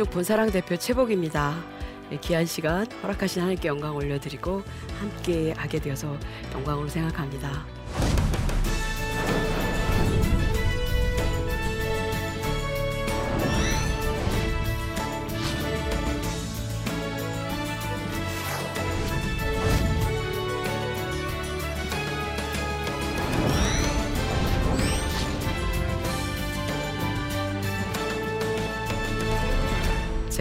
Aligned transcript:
민족 0.00 0.14
본사랑 0.14 0.50
대표 0.50 0.78
최복입니다. 0.78 1.62
네, 2.08 2.18
귀한 2.22 2.46
시간 2.46 2.90
허락하신 3.02 3.42
하나님께 3.42 3.68
영광 3.68 3.94
올려드리고 3.94 4.62
함께 4.98 5.52
하게 5.52 5.78
되어서 5.78 6.16
영광으로 6.54 6.88
생각합니다. 6.88 7.79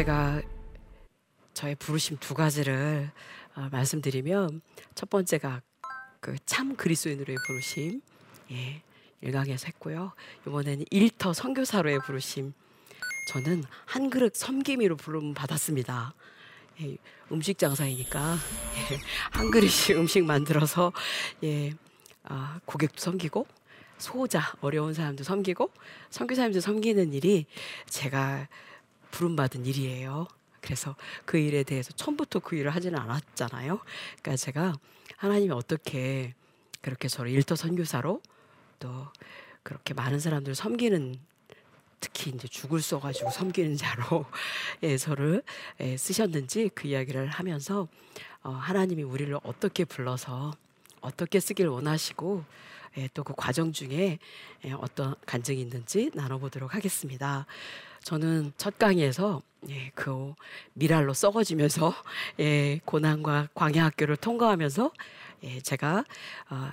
제가 0.10 0.42
저의 1.54 1.76
부르심 1.76 2.18
두 2.20 2.34
가지를 2.34 3.12
어, 3.56 3.70
말씀드리면 3.72 4.62
첫 4.96 5.08
번째가 5.08 5.62
그 6.20 6.36
참 6.48 6.76
그리스도인으로의 6.76 7.38
부르심 7.46 8.02
예, 8.52 8.82
일강에서 9.22 9.68
했고요. 9.68 10.14
이번에는 10.48 10.86
일터 10.90 11.34
선교사로의 11.34 12.00
부르심 12.00 12.54
저는 13.28 13.64
한 13.86 14.10
그릇 14.10 14.36
섬김이로 14.36 14.96
부름 14.96 15.36
받았습니다. 15.36 16.16
예, 16.82 16.98
음식 17.32 17.60
장사이니까 17.60 18.38
예, 18.92 19.00
한 19.30 19.52
그릇씩 19.52 19.96
음식 20.00 20.26
만들어서 20.26 20.92
예, 21.44 21.76
아, 22.24 22.60
고객도 22.66 23.00
섬기고 23.00 23.46
소자 24.00 24.42
어려운 24.62 24.96
사람도 24.96 25.24
섬기고 25.24 25.70
선교사님도 26.10 26.62
섬기는 26.62 27.14
일이 27.14 27.46
제가 27.88 28.48
부름받은 29.12 29.66
일이에요. 29.66 30.28
그래서 30.62 30.96
그 31.26 31.38
일에 31.38 31.64
대해서 31.64 31.92
처음부터 31.94 32.40
그 32.40 32.56
일을 32.56 32.72
하지는 32.72 33.00
않았잖아요. 33.00 33.80
그러니까 34.22 34.36
제가 34.36 34.74
하나님이 35.18 35.52
어떻게 35.52 36.34
그렇게 36.82 37.08
저를 37.08 37.32
일터 37.32 37.56
선교사로 37.56 38.22
또 38.80 39.08
그렇게 39.64 39.94
많은 39.94 40.20
사람들을 40.20 40.56
섬기는 40.56 41.20
특히 42.00 42.32
이제 42.32 42.48
죽을 42.48 42.82
써가지고 42.82 43.30
섬기는 43.30 43.76
자로 43.76 44.26
예, 44.84 44.98
저를 44.98 45.44
예, 45.82 45.98
쓰셨는지 45.98 46.70
그 46.74 46.88
이야기를 46.88 47.28
하면서 47.28 47.88
어, 48.42 48.52
하나님이 48.52 49.04
우리를 49.04 49.38
어떻게 49.44 49.84
불러서 49.84 50.54
어떻게 51.02 51.40
쓰길 51.40 51.68
원하시고 51.68 52.44
예, 52.98 53.10
또 53.14 53.24
그 53.24 53.34
과정 53.36 53.72
중에 53.72 54.18
예, 54.66 54.72
어떤 54.72 55.16
간증이 55.26 55.62
있는지 55.62 56.10
나눠보도록 56.14 56.74
하겠습니다. 56.74 57.46
저는 58.04 58.54
첫 58.58 58.78
강의에서 58.78 59.42
예, 59.70 59.92
그 59.94 60.34
미랄로 60.74 61.14
썩어지면서 61.14 61.94
예, 62.40 62.80
고난과 62.86 63.50
광야 63.54 63.86
학교를 63.86 64.16
통과하면서 64.18 64.92
예, 65.44 65.60
제가 65.62 66.06
어, 66.50 66.72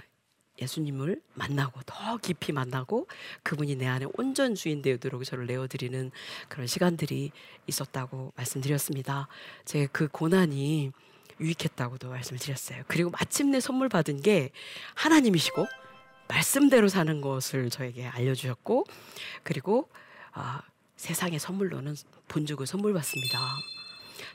예수님을 0.60 1.20
만나고 1.34 1.80
더 1.84 2.16
깊이 2.18 2.52
만나고 2.52 3.06
그분이 3.42 3.76
내 3.76 3.86
안에 3.86 4.06
온전 4.16 4.54
주인 4.54 4.82
되도록 4.82 5.24
저를 5.24 5.46
내어드리는 5.46 6.10
그런 6.48 6.66
시간들이 6.66 7.30
있었다고 7.66 8.32
말씀드렸습니다. 8.36 9.28
제가 9.64 9.88
그 9.92 10.08
고난이 10.08 10.92
유익했다고도 11.40 12.08
말씀을 12.08 12.38
드렸어요. 12.38 12.84
그리고 12.86 13.10
마침내 13.10 13.60
선물 13.60 13.88
받은 13.88 14.22
게 14.22 14.50
하나님이시고 14.94 15.66
말씀대로 16.28 16.88
사는 16.88 17.20
것을 17.20 17.68
저에게 17.70 18.06
알려주셨고 18.06 18.84
그리고 19.42 19.88
아, 20.32 20.62
세상의 20.96 21.38
선물로는 21.38 21.94
본죽을 22.28 22.66
선물 22.66 22.92
받습니다. 22.94 23.38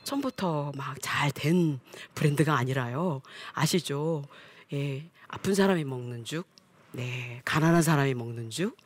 처음부터 0.04 0.72
막 0.76 0.96
잘 1.00 1.30
된 1.32 1.80
브랜드가 2.14 2.56
아니라요. 2.56 3.22
아시죠? 3.52 4.24
예, 4.72 5.08
아픈 5.28 5.54
사람이 5.54 5.84
먹는 5.84 6.24
죽, 6.24 6.46
네, 6.92 7.40
가난한 7.44 7.82
사람이 7.82 8.14
먹는 8.14 8.50
죽. 8.50 8.76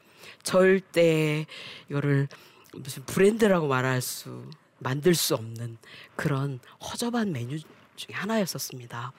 절대 0.43 1.47
이거를 1.89 2.29
무슨 2.75 3.05
브랜드라고 3.05 3.69
말할 3.69 4.01
수, 4.01 4.49
만들 4.79 5.15
수 5.15 5.35
없는 5.35 5.79
그런 6.17 6.59
허접한 6.83 7.33
메뉴 7.33 7.59
중에 7.97 8.15
하나였었습니다. 8.15 9.13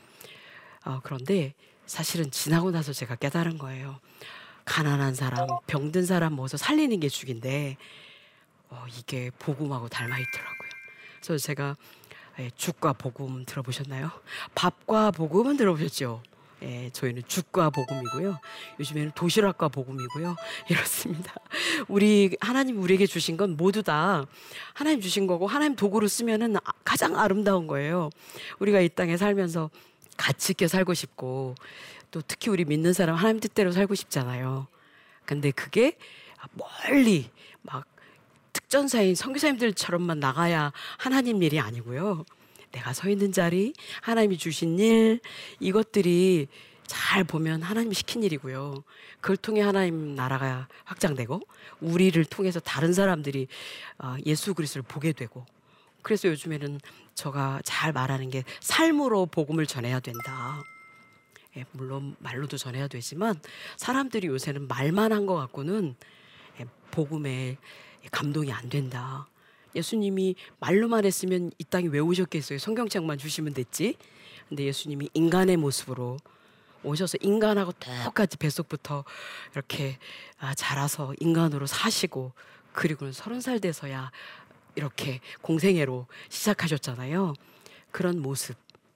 어, 0.86 1.00
그런데 1.04 1.54
사실은 1.86 2.30
지나고 2.32 2.72
나서 2.72 2.92
제가 2.94 3.16
깨달은 3.16 3.58
거예요. 3.58 4.00
가난한 4.66 5.16
사람, 5.16 5.48
병든 5.68 6.06
사람 6.06 6.34
모아서 6.34 6.58
살리는 6.58 7.00
게 7.00 7.08
죽인데 7.08 7.78
어, 8.70 8.86
이게 8.98 9.32
복음하고 9.40 9.88
닮아 9.88 10.18
있더라고요. 10.20 10.70
그래서 11.22 11.38
제가 11.46 11.76
예, 12.40 12.52
죽과 12.56 12.94
복음 12.94 13.46
들어보셨나요? 13.46 14.12
밥과 14.54 15.12
복음은 15.12 15.58
들어보셨죠? 15.58 16.22
예, 16.64 16.90
저희는 16.92 17.24
죽과 17.28 17.70
복음이고요. 17.70 18.40
요즘에는 18.80 19.12
도시락과 19.16 19.70
복음이고요. 19.70 20.36
이렇습니다. 20.70 21.34
우리 21.88 22.36
하나님 22.40 22.82
우리에게 22.82 23.06
주신 23.06 23.38
건 23.38 23.58
모두 23.58 23.84
다 23.84 24.26
하나님 24.74 25.02
주신 25.02 25.28
거고 25.28 25.48
하나님 25.48 25.76
도구로 25.76 26.08
쓰면은 26.08 26.56
가장 26.84 27.18
아름다운 27.18 27.68
거예요. 27.68 28.10
우리가 28.60 28.82
이 28.82 28.90
땅에 28.90 29.18
살면서 29.18 29.70
가치 30.16 30.54
있게 30.54 30.68
살고 30.68 30.94
싶고 30.94 31.56
또 32.10 32.22
특히 32.28 32.50
우리 32.50 32.66
믿는 32.66 32.94
사람 32.94 33.16
하나님 33.16 33.40
뜻대로 33.40 33.72
살고 33.72 33.94
싶잖아요. 33.96 34.68
근데 35.26 35.52
그게 35.52 35.98
멀리 36.54 37.30
막 37.62 37.86
특전사인 38.72 39.16
선교사님들처럼만 39.16 40.20
나가야 40.20 40.74
하나님 40.98 41.42
일이 41.42 41.58
아니고요. 41.58 42.26
내가 42.74 42.92
서 42.92 43.10
있는 43.10 43.32
자리, 43.32 43.72
하나님이 44.02 44.38
주신 44.38 44.78
일, 44.78 45.22
이것들이 45.62 46.48
잘 46.86 47.24
보면 47.24 47.62
하나님이 47.62 47.96
시킨 47.96 48.24
일이고요. 48.24 48.84
그걸 49.22 49.38
통해 49.38 49.62
하나님 49.62 50.16
나라가 50.16 50.68
확장되고 50.84 51.40
우리를 51.80 52.24
통해서 52.26 52.60
다른 52.60 52.92
사람들이 52.92 53.48
어, 54.00 54.18
예수 54.26 54.54
그리스도를 54.54 54.84
보게 54.86 55.14
되고 55.14 55.46
그래서 56.02 56.28
요즘에는 56.28 56.82
제가 57.16 57.62
잘 57.64 57.94
말하는 57.94 58.30
게 58.30 58.44
삶으로 58.60 59.28
복음을 59.28 59.66
전해야 59.66 60.02
된다. 60.02 60.62
예, 61.56 61.64
물론 61.72 62.18
말로도 62.20 62.58
전해야 62.58 62.90
되지만 62.90 63.40
사람들이 63.78 64.28
요새는 64.28 64.68
말만 64.68 65.14
한 65.14 65.26
것 65.26 65.36
같고는 65.36 65.96
예, 66.60 66.66
복음에 66.92 67.58
감동이 68.12 68.52
안 68.52 68.70
된다. 68.70 69.28
예수님이 69.76 70.36
말로만 70.60 71.06
했으면 71.06 71.52
이 71.58 71.64
땅에 71.64 71.88
왜 71.88 72.00
오셨겠어요? 72.00 72.60
성경책만 72.60 73.18
주시면 73.18 73.54
됐지. 73.54 73.96
근데 74.50 74.64
예수님이 74.64 75.10
인간의 75.14 75.58
모습으로 75.58 76.18
오셔서 76.84 77.18
인간하고 77.22 77.74
똑같이 78.04 78.38
뱃속부터 78.38 79.04
이렇게 79.54 79.98
아, 80.40 80.54
자라서 80.54 81.14
인간으로 81.20 81.68
사시고 81.68 82.32
그리고는 82.72 83.12
서른 83.14 83.42
살 83.42 83.60
돼서야 83.60 84.12
이렇게 84.76 85.20
공생애로 85.42 86.08
시작하셨잖아요. 86.30 87.34
그런 87.92 88.22
모습 88.22 88.56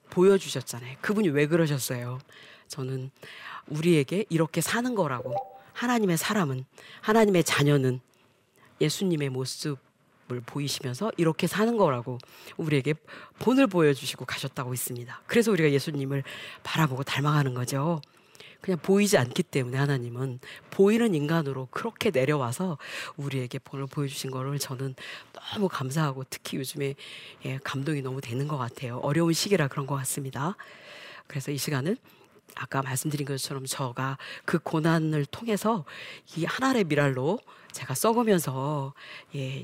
보여주셨잖아요. 0.09 0.97
그분이 1.01 1.30
왜 1.30 1.47
그러셨어요? 1.47 2.19
저는 2.68 3.12
우리에게 3.68 4.25
이렇게 4.30 4.62
사는 4.62 4.94
거라고 4.95 5.35
하나님의 5.74 6.18
사람은 6.18 6.65
하나님의 7.01 7.44
자녀는 7.44 8.00
예수님의 8.81 9.30
모습을 9.30 10.42
보이시면서 10.45 11.12
이렇게 11.18 11.48
사는 11.48 11.78
거라고 11.78 12.18
우리에게 12.57 12.95
본을 13.39 13.68
보여주시고 13.68 14.25
가셨다고 14.25 14.74
있습니다. 14.74 15.22
그래서 15.28 15.51
우리가 15.51 15.72
예수님을 15.72 16.24
바라보고 16.63 17.04
닮아가는 17.04 17.54
거죠. 17.54 18.01
그냥 18.62 18.80
보이지 18.80 19.18
않기 19.18 19.44
때문에 19.44 19.78
하나님은 19.78 20.39
보이는 20.69 21.16
인간으로 21.16 21.68
그렇게 21.72 22.12
내려와서 22.12 22.78
우리에게 23.18 23.57
본을 23.60 23.88
보여주신 23.88 24.30
거를 24.30 24.60
저는 24.60 24.95
너무 25.33 25.68
감사하고 25.68 26.25
특히 26.30 26.57
요즘에 26.57 26.94
예, 27.45 27.60
감동이 27.63 28.04
너무 28.04 28.22
되는 28.22 28.48
것 28.48 28.57
같아요. 28.57 28.98
어려운 28.98 29.33
시기라 29.33 29.68
그런 29.68 29.88
것 29.88 29.95
같습니다. 29.95 30.56
그래서 31.25 31.51
이 31.51 31.57
시간은 31.57 31.98
아까 32.56 32.81
말씀드린 32.81 33.25
것처럼 33.25 33.65
저가 33.65 34.18
그 34.45 34.59
고난을 34.59 35.25
통해서 35.25 35.86
이 36.36 36.45
하나의 36.45 36.83
미랄로 36.86 37.39
제가 37.71 37.94
썩으면서 37.94 38.94
예, 39.36 39.63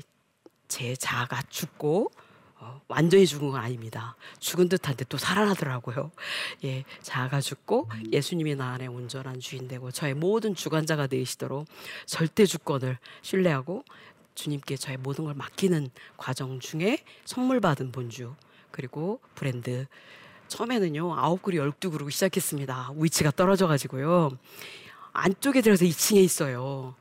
제 0.68 0.94
자아가 0.96 1.42
죽고 1.48 2.10
어, 2.60 2.80
완전히 2.88 3.26
죽은 3.26 3.50
건 3.50 3.60
아닙니다. 3.60 4.16
죽은 4.40 4.68
듯한데 4.68 5.04
또 5.08 5.16
살아나더라고요. 5.16 6.10
예, 6.64 6.84
자아가 7.02 7.40
죽고 7.40 7.88
예수님이 8.12 8.56
나 8.56 8.72
안에 8.72 8.86
온전한 8.88 9.38
주인 9.38 9.68
되고 9.68 9.90
저의 9.90 10.14
모든 10.14 10.54
주관자가 10.54 11.06
되시도록 11.06 11.66
절대 12.06 12.46
주권을 12.46 12.98
신뢰하고 13.22 13.84
주님께 14.34 14.76
저의 14.76 14.96
모든 14.96 15.24
걸 15.24 15.34
맡기는 15.34 15.90
과정 16.16 16.60
중에 16.60 16.98
선물 17.24 17.60
받은 17.60 17.92
본주 17.92 18.34
그리고 18.70 19.20
브랜드 19.34 19.86
처음에는요 20.48 21.14
아홉 21.14 21.42
그루 21.42 21.58
열두 21.58 21.90
그루 21.90 22.10
시작했습니다. 22.10 22.92
위치가 22.96 23.30
떨어져 23.30 23.66
가지고요 23.66 24.30
안쪽에 25.12 25.60
들어서 25.60 25.84
2층에 25.84 26.18
있어요. 26.18 26.94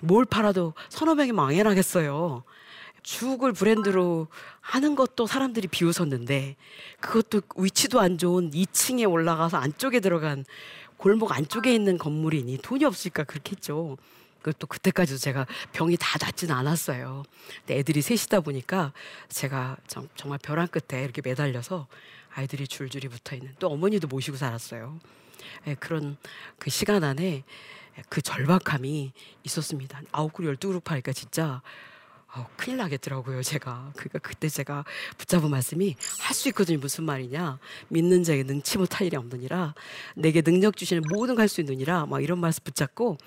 뭘 0.00 0.24
팔아도 0.24 0.74
서너 0.88 1.14
명이 1.14 1.32
망해나겠어요. 1.32 2.42
죽을 3.02 3.52
브랜드로 3.52 4.28
하는 4.60 4.94
것도 4.94 5.26
사람들이 5.26 5.68
비웃었는데 5.68 6.56
그것도 7.00 7.42
위치도 7.56 8.00
안 8.00 8.18
좋은 8.18 8.50
2층에 8.50 9.10
올라가서 9.10 9.56
안쪽에 9.56 10.00
들어간 10.00 10.44
골목 10.96 11.32
안쪽에 11.32 11.74
있는 11.74 11.98
건물이니 11.98 12.58
돈이 12.62 12.84
없으니까 12.84 13.24
그렇게 13.24 13.52
했죠. 13.52 13.96
그것도 14.40 14.66
그때까지도 14.66 15.18
제가 15.18 15.46
병이 15.72 15.96
다 15.98 16.18
낫지는 16.20 16.54
않았어요. 16.54 17.24
근데 17.58 17.78
애들이 17.78 18.02
셋이다 18.02 18.40
보니까 18.40 18.92
제가 19.28 19.76
정, 19.86 20.08
말 20.26 20.38
벼랑 20.38 20.68
끝에 20.68 21.02
이렇게 21.02 21.22
매달려서 21.24 21.86
아이들이 22.34 22.66
줄줄이 22.66 23.08
붙어 23.08 23.36
있는 23.36 23.54
또 23.58 23.68
어머니도 23.68 24.08
모시고 24.08 24.36
살았어요. 24.36 24.98
예, 25.66 25.74
그런 25.74 26.16
그 26.58 26.70
시간 26.70 27.04
안에 27.04 27.44
그 28.08 28.22
절박함이 28.22 29.12
있었습니다. 29.44 30.00
아홉 30.12 30.32
그룹 30.32 30.48
열두 30.48 30.68
그룹 30.68 30.90
하니까 30.90 31.12
진짜 31.12 31.62
어, 32.34 32.48
큰일 32.56 32.78
나겠더라고요, 32.78 33.42
제가. 33.42 33.92
그러니까 33.94 34.18
그때 34.20 34.48
제가 34.48 34.84
붙잡은 35.18 35.50
말씀이 35.50 35.96
할 36.20 36.34
수 36.34 36.48
있거든요. 36.48 36.78
무슨 36.78 37.04
말이냐. 37.04 37.58
믿는 37.88 38.24
자에게 38.24 38.44
능치 38.44 38.78
못할 38.78 39.06
일이 39.06 39.16
없느니라. 39.18 39.74
내게 40.14 40.40
능력 40.40 40.76
주시는 40.78 41.02
모든 41.10 41.38
할수 41.38 41.60
있느니라. 41.60 42.06
막 42.06 42.22
이런 42.22 42.38
말씀 42.38 42.64
붙잡고 42.64 43.18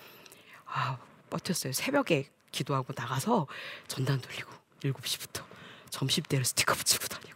아, 0.65 0.97
버텼어요. 1.29 1.71
새벽에 1.73 2.29
기도하고 2.51 2.93
나가서 2.97 3.45
전단 3.87 4.19
돌리고 4.21 4.51
7시부터 4.81 5.43
점심때로 5.91 6.43
스티커 6.43 6.73
붙이고 6.73 7.05
다니고 7.07 7.34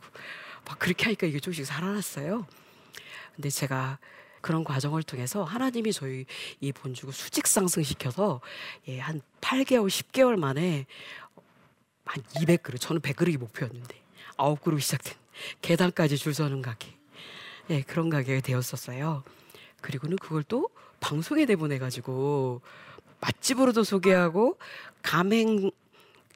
막 0.69 0.77
그렇게 0.77 1.05
하니까 1.05 1.25
이게 1.25 1.39
조금씩 1.39 1.65
살아났어요. 1.65 2.45
근데 3.35 3.49
제가 3.49 3.97
그런 4.39 4.63
과정을 4.63 5.01
통해서 5.01 5.43
하나님이 5.43 5.91
저희 5.91 6.25
이 6.61 6.71
본주고 6.71 7.11
수직 7.11 7.47
상승시켜서 7.47 8.39
예, 8.87 8.99
한 8.99 9.21
8개월, 9.41 9.87
10개월 9.87 10.37
만에 10.37 10.85
한 12.05 12.23
200그릇, 12.35 12.79
저는 12.79 13.01
100그릇이 13.01 13.37
목표였는데 13.37 13.99
아홉 14.37 14.61
그릇 14.61 14.79
시작된 14.81 15.15
계단까지 15.61 16.17
줄 16.17 16.35
서는 16.35 16.61
가게. 16.61 16.95
예, 17.71 17.81
그런 17.81 18.11
가게가 18.11 18.41
되었었어요. 18.41 19.23
그리고는 19.81 20.17
그걸 20.17 20.43
또 20.43 20.69
방송에 20.99 21.45
내보내 21.45 21.79
가지고 21.79 22.61
맛집으로도 23.21 23.83
소개하고 23.83 24.59
가맹 25.01 25.71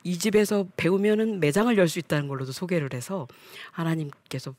이 0.04 0.18
집에서 0.18 0.68
배우면은 0.78 1.40
매장을 1.40 1.76
열 1.78 1.88
수 1.88 2.00
있다는 2.00 2.28
걸로도 2.28 2.52
소개를 2.52 2.90
해서 2.94 3.28
하나님께서 3.72 4.56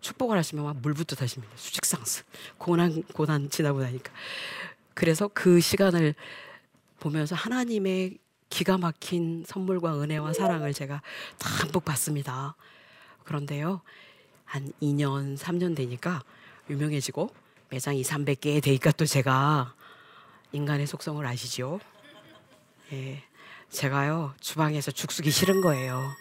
축복을 0.00 0.36
하시면 0.36 0.64
막 0.64 0.76
물부터 0.82 1.16
다십니다. 1.16 1.52
수직상승. 1.56 2.24
고난, 2.58 3.02
고난 3.14 3.48
지나고 3.48 3.80
나니까. 3.80 4.12
그래서 4.92 5.28
그 5.32 5.60
시간을 5.60 6.14
보면서 7.00 7.34
하나님의 7.34 8.18
기가 8.50 8.78
막힌 8.78 9.44
선물과 9.46 10.00
은혜와 10.00 10.32
사랑을 10.34 10.72
제가 10.74 11.02
담뿍 11.38 11.84
받습니다. 11.84 12.54
그런데요, 13.24 13.80
한 14.44 14.70
2년, 14.82 15.36
3년 15.38 15.74
되니까 15.74 16.22
유명해지고 16.70 17.30
매장 17.70 17.96
2, 17.96 18.02
300개 18.02 18.62
되니까 18.62 18.92
또 18.92 19.06
제가 19.06 19.74
인간의 20.52 20.86
속성을 20.86 21.24
아시죠? 21.26 21.80
예. 22.92 23.24
제가요, 23.70 24.34
주방에서 24.40 24.90
죽쓰기 24.90 25.30
싫은 25.30 25.60
거예요. 25.60 26.12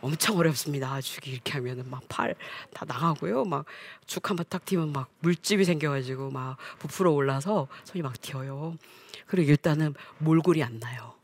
엄청 0.00 0.36
어렵습니다. 0.38 1.00
죽이 1.00 1.30
이렇게 1.32 1.52
하면은 1.54 1.88
막 1.90 2.02
팔 2.08 2.34
다 2.74 2.84
나가고요. 2.84 3.44
막 3.44 3.66
죽 4.06 4.28
한번 4.30 4.46
딱 4.48 4.64
튀면 4.64 4.92
막 4.92 5.08
물집이 5.20 5.64
생겨가지고 5.64 6.30
막 6.30 6.56
부풀어 6.78 7.10
올라서 7.12 7.66
손이 7.84 8.02
막 8.02 8.20
튀어요. 8.20 8.76
그리고 9.26 9.50
일단은 9.50 9.94
몰골이 10.18 10.62
안 10.62 10.78
나요. 10.78 11.14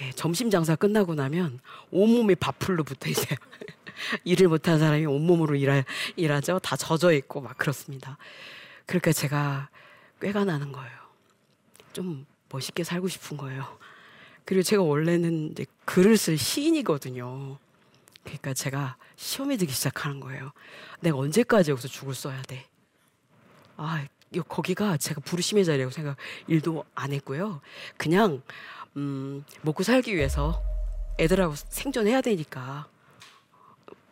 예, 0.00 0.10
점심 0.12 0.50
장사 0.50 0.76
끝나고 0.76 1.14
나면 1.14 1.60
온몸이 1.90 2.36
밥풀로 2.36 2.84
붙어 2.84 3.08
있어요. 3.08 3.36
일을 4.24 4.48
못한 4.48 4.78
사람이 4.78 5.04
온몸으로 5.06 5.54
일하, 5.56 5.82
일하죠. 6.16 6.58
다 6.60 6.76
젖어 6.76 7.12
있고 7.12 7.40
막 7.40 7.56
그렇습니다. 7.58 8.16
그러니까 8.86 9.12
제가 9.12 9.68
꾀가 10.20 10.44
나는 10.44 10.72
거예요. 10.72 10.92
좀 11.92 12.26
멋있게 12.48 12.84
살고 12.84 13.08
싶은 13.08 13.36
거예요. 13.36 13.78
그리고 14.44 14.62
제가 14.62 14.82
원래는 14.82 15.52
이제 15.52 15.66
글을 15.84 16.16
쓸 16.16 16.36
시인이거든요. 16.36 17.58
그러니까 18.24 18.54
제가 18.54 18.96
시험에 19.16 19.56
들기 19.56 19.72
시작하는 19.72 20.20
거예요. 20.20 20.52
내가 21.00 21.18
언제까지 21.18 21.70
여기서 21.70 21.88
죽을 21.88 22.14
써야 22.14 22.40
돼? 22.42 22.66
아, 23.76 24.04
거기가 24.48 24.96
제가 24.96 25.20
부르심의 25.20 25.64
자리라고 25.64 25.90
생각 25.90 26.16
일도 26.46 26.84
안 26.94 27.12
했고요. 27.12 27.60
그냥 27.96 28.42
음, 28.96 29.44
먹고 29.62 29.82
살기 29.82 30.14
위해서 30.14 30.62
애들하고 31.18 31.54
생존해야 31.56 32.20
되니까 32.20 32.88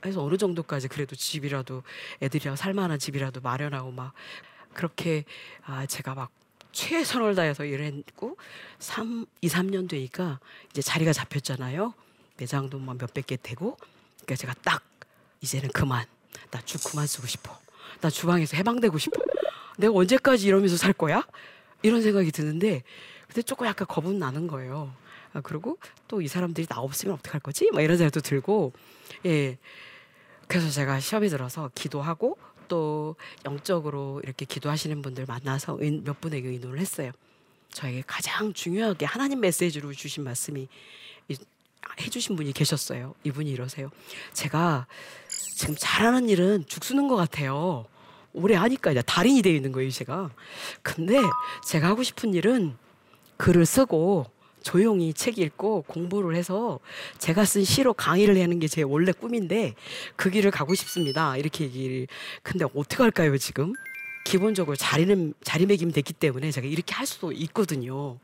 해서 0.04 0.22
어느 0.22 0.36
정도까지 0.36 0.88
그래도 0.88 1.14
집이라도 1.14 1.82
애들이랑 2.22 2.56
살만한 2.56 2.98
집이라도 2.98 3.40
마련하고 3.40 3.90
막 3.90 4.12
그렇게 4.72 5.24
아, 5.64 5.86
제가 5.86 6.14
막 6.14 6.30
최선을 6.72 7.34
다해서 7.34 7.64
일했고 7.64 8.36
3, 8.78 9.26
2, 9.40 9.48
3년 9.48 9.88
되니까 9.88 10.38
이제 10.70 10.82
자리가 10.82 11.12
잡혔잖아요. 11.12 11.94
매장도 12.38 12.78
뭐 12.78 12.94
몇백 12.94 13.26
개 13.26 13.36
되고 13.36 13.76
그러니까 14.22 14.36
제가 14.36 14.54
딱 14.62 14.82
이제는 15.40 15.70
그만 15.72 16.06
나죽 16.50 16.82
그만 16.84 17.06
쓰고 17.06 17.26
싶어. 17.26 17.58
나 18.00 18.08
주방에서 18.10 18.56
해방되고 18.56 18.96
싶어. 18.98 19.20
내가 19.78 19.92
언제까지 19.94 20.46
이러면서 20.46 20.76
살 20.76 20.92
거야? 20.92 21.26
이런 21.82 22.02
생각이 22.02 22.30
드는데 22.32 22.82
근데 23.26 23.42
조금 23.42 23.66
약간 23.66 23.86
겁은 23.86 24.18
나는 24.18 24.46
거예요. 24.46 24.92
아, 25.32 25.40
그리고 25.40 25.78
또 26.08 26.20
이 26.20 26.28
사람들이 26.28 26.66
나 26.66 26.80
없으면 26.80 27.14
어떡할 27.16 27.40
거지? 27.40 27.70
막 27.72 27.82
이런 27.82 27.96
생각도 27.96 28.20
들고 28.20 28.72
예. 29.26 29.58
그래서 30.48 30.68
제가 30.68 30.98
시험에 30.98 31.28
들어서 31.28 31.70
기도하고 31.74 32.36
또 32.70 33.16
영적으로 33.44 34.22
이렇게 34.24 34.46
기도하시는 34.46 35.02
분들 35.02 35.26
만나서 35.26 35.78
몇 36.04 36.20
분에게 36.22 36.48
의논을 36.48 36.78
했어요. 36.78 37.10
저에게 37.72 38.02
가장 38.06 38.54
중요하게 38.54 39.04
하나님 39.04 39.40
메시지로 39.40 39.92
주신 39.92 40.24
말씀이 40.24 40.68
해주신 42.00 42.36
분이 42.36 42.52
계셨어요. 42.52 43.14
이분이 43.24 43.50
이러세요. 43.50 43.90
제가 44.32 44.86
지금 45.56 45.74
잘하는 45.78 46.28
일은 46.28 46.64
죽쓰는 46.66 47.08
것 47.08 47.16
같아요. 47.16 47.84
오래 48.32 48.54
하니까 48.54 48.92
이제 48.92 49.02
달인이 49.02 49.42
되어 49.42 49.52
있는 49.52 49.72
거예요, 49.72 49.90
제가. 49.90 50.30
근데 50.82 51.18
제가 51.66 51.88
하고 51.88 52.02
싶은 52.04 52.32
일은 52.34 52.76
글을 53.36 53.66
쓰고 53.66 54.26
조용히 54.62 55.12
책 55.14 55.38
읽고 55.38 55.82
공부를 55.82 56.34
해서 56.36 56.80
제가 57.18 57.44
쓴 57.44 57.64
시로 57.64 57.92
강의를 57.94 58.40
하는 58.40 58.58
게 58.58 58.68
제 58.68 58.82
원래 58.82 59.12
꿈인데 59.12 59.74
그 60.16 60.30
길을 60.30 60.50
가고 60.50 60.74
싶습니다. 60.74 61.36
이렇게 61.36 61.64
얘기를. 61.64 62.06
근데 62.42 62.64
어떻게 62.74 63.02
할까요, 63.02 63.36
지금? 63.38 63.72
기본적으로 64.24 64.76
자리는 64.76 65.34
자리매김 65.42 65.90
됐기 65.92 66.12
때문에 66.12 66.50
제가 66.50 66.66
이렇게 66.66 66.94
할 66.94 67.06
수도 67.06 67.32
있거든요. 67.32 68.18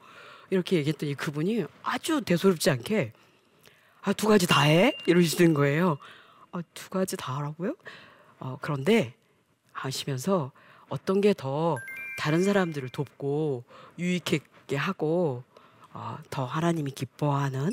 이렇게 0.51 0.77
얘기했더니 0.77 1.15
그분이 1.15 1.65
아주 1.83 2.21
대수롭지 2.21 2.71
않게 2.71 3.13
아, 4.03 4.13
두 4.13 4.29
가지 4.29 4.47
다 4.47 4.61
해? 4.63 4.97
이러시는 5.07 5.53
거예요. 5.55 5.99
아, 6.53 6.63
두 6.75 6.91
가지 6.91 7.17
다 7.17 7.37
하라고요? 7.39 7.75
어, 8.39 8.57
그런데 8.61 9.15
하시면서 9.73 10.53
어떤 10.89 11.21
게 11.21 11.35
더 11.35 11.77
다른 12.19 12.45
사람들을 12.45 12.89
돕고 12.91 13.65
유익하게 13.99 14.77
하고 14.77 15.43
어, 15.97 16.19
더 16.29 16.45
하나님이 16.45 16.91
기뻐하는 16.91 17.71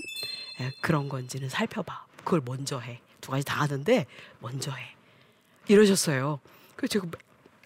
예, 0.62 0.72
그런 0.80 1.10
건지는 1.10 1.50
살펴봐. 1.50 2.06
그걸 2.24 2.42
먼저 2.46 2.80
해. 2.80 3.02
두 3.20 3.32
가지 3.32 3.44
다 3.44 3.60
하는데 3.60 4.06
먼저 4.40 4.72
해. 4.72 4.96
이러셨어요. 5.68 6.40
그 6.78 6.88
제가 6.88 7.06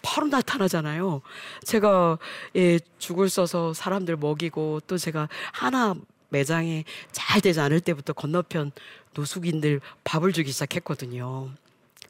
바로 0.02 0.26
나타나잖아요. 0.26 1.22
제가 1.64 2.18
예, 2.56 2.80
죽을 2.98 3.28
써서 3.28 3.72
사람들 3.72 4.16
먹이고 4.16 4.80
또 4.88 4.98
제가 4.98 5.28
하나 5.52 5.94
매장에 6.30 6.84
잘 7.12 7.40
되지 7.40 7.60
않을 7.60 7.80
때부터 7.80 8.12
건너편 8.12 8.72
노숙인들 9.14 9.80
밥을 10.02 10.32
주기 10.32 10.50
시작했거든요. 10.50 11.50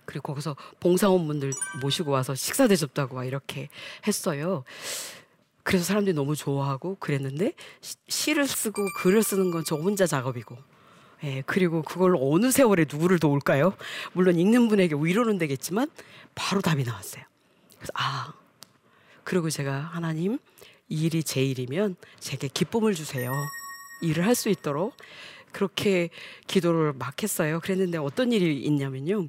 그리고 0.07 0.33
거기서 0.33 0.57
봉사원분들 0.81 1.53
모시고 1.83 2.13
와서 2.13 2.35
식사 2.35 2.67
대접도 2.67 3.09
하 3.09 3.25
이렇게 3.25 3.69
했어요. 4.07 4.65
그래서 5.69 5.85
사람들이 5.85 6.15
너무 6.15 6.35
좋아하고 6.35 6.97
그랬는데 6.99 7.53
시, 8.09 8.33
를 8.33 8.47
쓰고 8.47 8.87
글을 8.97 9.23
쓰는 9.23 9.51
건 9.51 9.63
저 9.67 9.77
혼자 9.77 10.07
작업이고 10.07 10.57
예, 11.25 11.43
그리고 11.45 11.83
그걸 11.83 12.17
어느 12.19 12.51
세월에 12.51 12.87
누구를 12.91 13.19
도울까요? 13.19 13.75
물론 14.15 14.39
읽는 14.39 14.69
분에게 14.69 14.95
위로는 14.99 15.37
되겠지만 15.37 15.91
바로 16.35 16.63
답이 16.63 16.85
나왔어요. 16.85 17.23
그래서 17.77 17.93
아 17.97 18.33
그리고 19.25 19.51
제가 19.51 19.75
하나님 19.93 20.39
이 20.89 21.03
일이 21.05 21.23
제 21.23 21.45
일이면 21.45 21.97
제게 22.19 22.49
기쁨을 22.49 22.95
주세요. 22.95 23.31
일을 24.01 24.25
할 24.25 24.35
수 24.35 24.49
있도록 24.49 24.97
그렇게 25.53 26.09
기도를 26.47 26.95
막 26.95 27.23
했어요. 27.23 27.61
그랬는데 27.61 27.99
어떤 27.99 28.33
일이 28.33 28.59
있냐면요. 28.63 29.29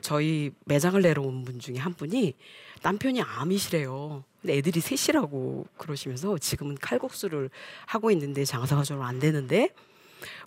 저희 0.00 0.50
매장을 0.64 1.00
내려온 1.00 1.44
분 1.44 1.60
중에 1.60 1.76
한 1.76 1.94
분이 1.94 2.34
남편이 2.82 3.22
암이시래요. 3.22 4.24
근데 4.40 4.56
애들이 4.56 4.80
셋이라고 4.80 5.66
그러시면서 5.76 6.38
지금은 6.38 6.76
칼국수를 6.76 7.50
하고 7.86 8.10
있는데 8.10 8.44
장사가 8.44 8.82
좀 8.82 9.02
안 9.02 9.18
되는데 9.18 9.70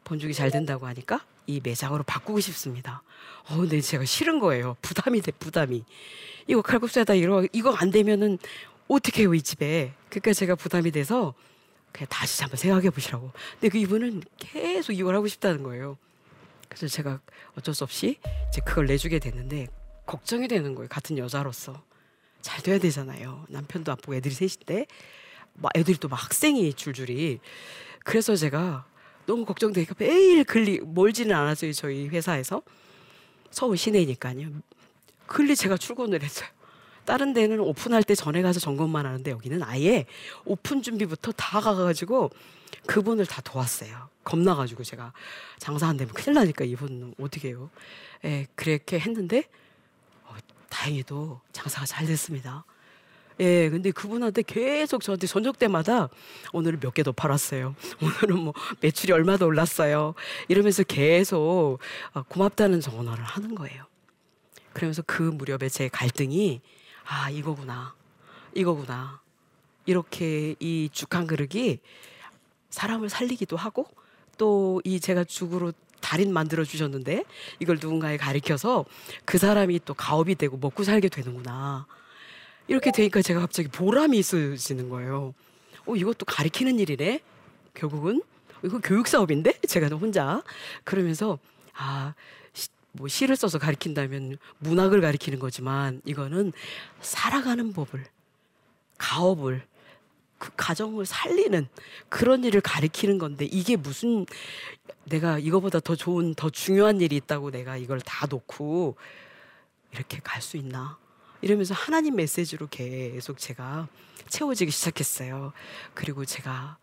본죽이 0.03 0.33
잘 0.33 0.51
된다고 0.51 0.85
하니까 0.87 1.25
이 1.47 1.59
매장으로 1.63 2.03
바꾸고 2.03 2.39
싶습니다. 2.39 3.03
어, 3.49 3.57
근데 3.57 3.81
제가 3.81 4.05
싫은 4.05 4.39
거예요. 4.39 4.75
부담이 4.81 5.21
돼, 5.21 5.31
부담이. 5.31 5.83
이거 6.47 6.61
칼국수에다 6.61 7.13
이거, 7.15 7.45
이거 7.51 7.73
안 7.73 7.91
되면은 7.91 8.37
어떻게 8.87 9.23
해요, 9.23 9.33
이 9.33 9.41
집에. 9.41 9.93
그러니까 10.09 10.33
제가 10.33 10.55
부담이 10.55 10.91
돼서 10.91 11.33
그냥 11.91 12.07
다시 12.09 12.41
한번 12.41 12.57
생각해 12.57 12.89
보시라고. 12.89 13.31
근데 13.53 13.69
그 13.69 13.77
이분은 13.77 14.23
계속 14.37 14.93
이걸 14.93 15.15
하고 15.15 15.27
싶다는 15.27 15.63
거예요. 15.63 15.97
그래서 16.69 16.87
제가 16.87 17.19
어쩔 17.57 17.73
수 17.73 17.83
없이 17.83 18.17
이제 18.49 18.61
그걸 18.65 18.85
내주게 18.87 19.19
됐는데 19.19 19.67
걱정이 20.05 20.47
되는 20.47 20.75
거예요. 20.75 20.87
같은 20.89 21.17
여자로서. 21.17 21.83
잘 22.43 22.61
돼야 22.61 22.77
되잖아요. 22.77 23.45
남편도 23.49 23.91
아프고 23.91 24.13
애들이 24.13 24.35
셋인데 24.35 24.85
막 25.55 25.71
애들이 25.75 25.97
또 25.97 26.07
막 26.09 26.23
학생이 26.23 26.73
줄줄이. 26.73 27.39
그래서 28.03 28.35
제가 28.35 28.85
너무 29.25 29.45
걱정되니까 29.45 29.95
매일 29.97 30.43
글리 30.43 30.81
멀지는 30.83 31.35
않았어요. 31.35 31.71
저희 31.73 32.07
회사에서 32.09 32.61
서울 33.49 33.77
시내니까요. 33.77 34.49
글리 35.25 35.55
제가 35.55 35.77
출근을 35.77 36.21
했어요. 36.21 36.49
다른 37.05 37.33
데는 37.33 37.59
오픈할 37.59 38.03
때 38.03 38.13
전에 38.15 38.41
가서 38.41 38.59
점검만 38.59 39.05
하는데 39.05 39.31
여기는 39.31 39.63
아예 39.63 40.05
오픈 40.45 40.81
준비부터 40.81 41.31
다 41.33 41.59
가가지고 41.61 42.29
그분을 42.85 43.25
다 43.25 43.41
도왔어요. 43.41 44.09
겁나가지고 44.23 44.83
제가 44.83 45.13
장사 45.59 45.87
안 45.87 45.97
되면 45.97 46.13
큰일 46.13 46.33
나니까 46.35 46.65
이분 46.65 47.13
어떻게 47.19 47.49
해요? 47.49 47.69
예, 48.25 48.47
그렇게 48.55 48.99
했는데 48.99 49.39
어, 49.39 49.62
다행히도 50.83 51.39
장사가 51.53 51.85
잘 51.85 52.05
됐습니다. 52.07 52.65
예, 53.39 53.69
근데 53.69 53.91
그분한테 53.91 54.41
계속 54.43 55.01
저한테 55.01 55.27
저녁 55.27 55.57
때마다 55.57 56.09
오늘은 56.51 56.79
몇 56.81 56.93
개 56.93 57.03
더 57.03 57.11
팔았어요. 57.13 57.73
오늘은 58.03 58.39
뭐 58.39 58.53
매출이 58.81 59.13
얼마 59.13 59.37
더 59.37 59.45
올랐어요. 59.45 60.13
이러면서 60.49 60.83
계속 60.83 61.79
어, 62.13 62.23
고맙다는 62.23 62.81
전화를 62.81 63.23
하는 63.23 63.55
거예요. 63.55 63.85
그러면서 64.73 65.01
그 65.07 65.23
무렵에 65.23 65.69
제 65.69 65.87
갈등이 65.87 66.59
아, 67.05 67.29
이거구나. 67.29 67.95
이거구나. 68.53 69.21
이렇게 69.85 70.55
이 70.59 70.89
죽 70.91 71.15
한 71.15 71.27
그릇이 71.27 71.79
사람을 72.71 73.09
살리기도 73.09 73.55
하고 73.55 73.87
또 74.37 74.81
이 74.83 74.99
제가 74.99 75.23
죽으로 75.23 75.71
달인 76.03 76.33
만들어 76.33 76.65
주셨는데 76.65 77.23
이걸 77.59 77.77
누군가에 77.79 78.17
가리켜서 78.17 78.85
그 79.23 79.37
사람이 79.37 79.79
또 79.85 79.93
가업이 79.93 80.35
되고 80.35 80.57
먹고 80.57 80.83
살게 80.83 81.07
되는구나. 81.07 81.87
이렇게 82.67 82.91
되니까 82.91 83.21
제가 83.21 83.39
갑자기 83.39 83.69
보람이 83.69 84.17
있어지는 84.19 84.89
거예요. 84.89 85.33
어, 85.85 85.95
이것도 85.95 86.25
가리키는 86.25 86.77
일이네? 86.79 87.21
결국은? 87.73 88.21
이거 88.63 88.79
교육 88.79 89.07
사업인데? 89.07 89.59
제가 89.67 89.87
혼자. 89.95 90.43
그러면서, 90.83 91.39
아, 91.73 92.13
뭐 92.91 93.07
시를 93.07 93.35
써서 93.35 93.57
가리킨다면 93.57 94.37
문학을 94.59 95.01
가리키는 95.01 95.39
거지만 95.39 96.01
이거는 96.05 96.53
살아가는 97.01 97.73
법을, 97.73 98.05
가업을, 98.97 99.65
그 100.43 100.51
가정을 100.57 101.05
살리는 101.05 101.69
그런 102.09 102.43
일을 102.43 102.59
가리키는 102.59 103.17
건데 103.17 103.45
이게 103.45 103.77
무슨 103.77 104.25
내가 105.05 105.39
이거보다 105.39 105.79
더 105.79 105.95
좋은 105.95 106.35
더 106.35 106.49
중요한 106.49 106.99
일이 106.99 107.15
있다고 107.15 107.49
내가 107.49 107.77
이걸 107.77 108.01
다 108.01 108.27
놓고 108.27 108.97
이렇게 109.93 110.19
갈 110.21 110.41
수 110.41 110.57
있나 110.57 110.97
이러면서 111.39 111.73
하나님 111.73 112.17
메시지로 112.17 112.67
계속 112.67 113.37
제가 113.37 113.87
채워지기 114.27 114.69
시작했어요. 114.69 115.53
그리고 115.93 116.25
제가 116.25 116.77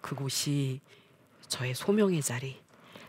그곳이 0.00 0.80
저의 1.48 1.74
소명의 1.74 2.22
자리, 2.22 2.58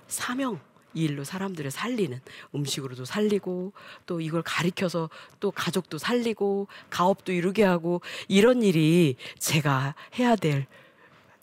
사명, 0.10 0.60
이 0.98 1.04
일로 1.04 1.24
사람들을 1.24 1.70
살리는 1.70 2.20
음식으로도 2.56 3.06
살리고 3.06 3.74
또 4.08 4.20
이걸 4.20 4.42
가리켜서 4.42 5.10
또 5.40 5.52
가족도 5.52 6.00
살리고 6.00 6.68
가업도 6.90 7.32
이루게 7.32 7.64
하고 7.64 8.02
이런 8.28 8.64
일이 8.64 9.16
제가 9.38 9.94
해야 10.18 10.36
될 10.36 10.66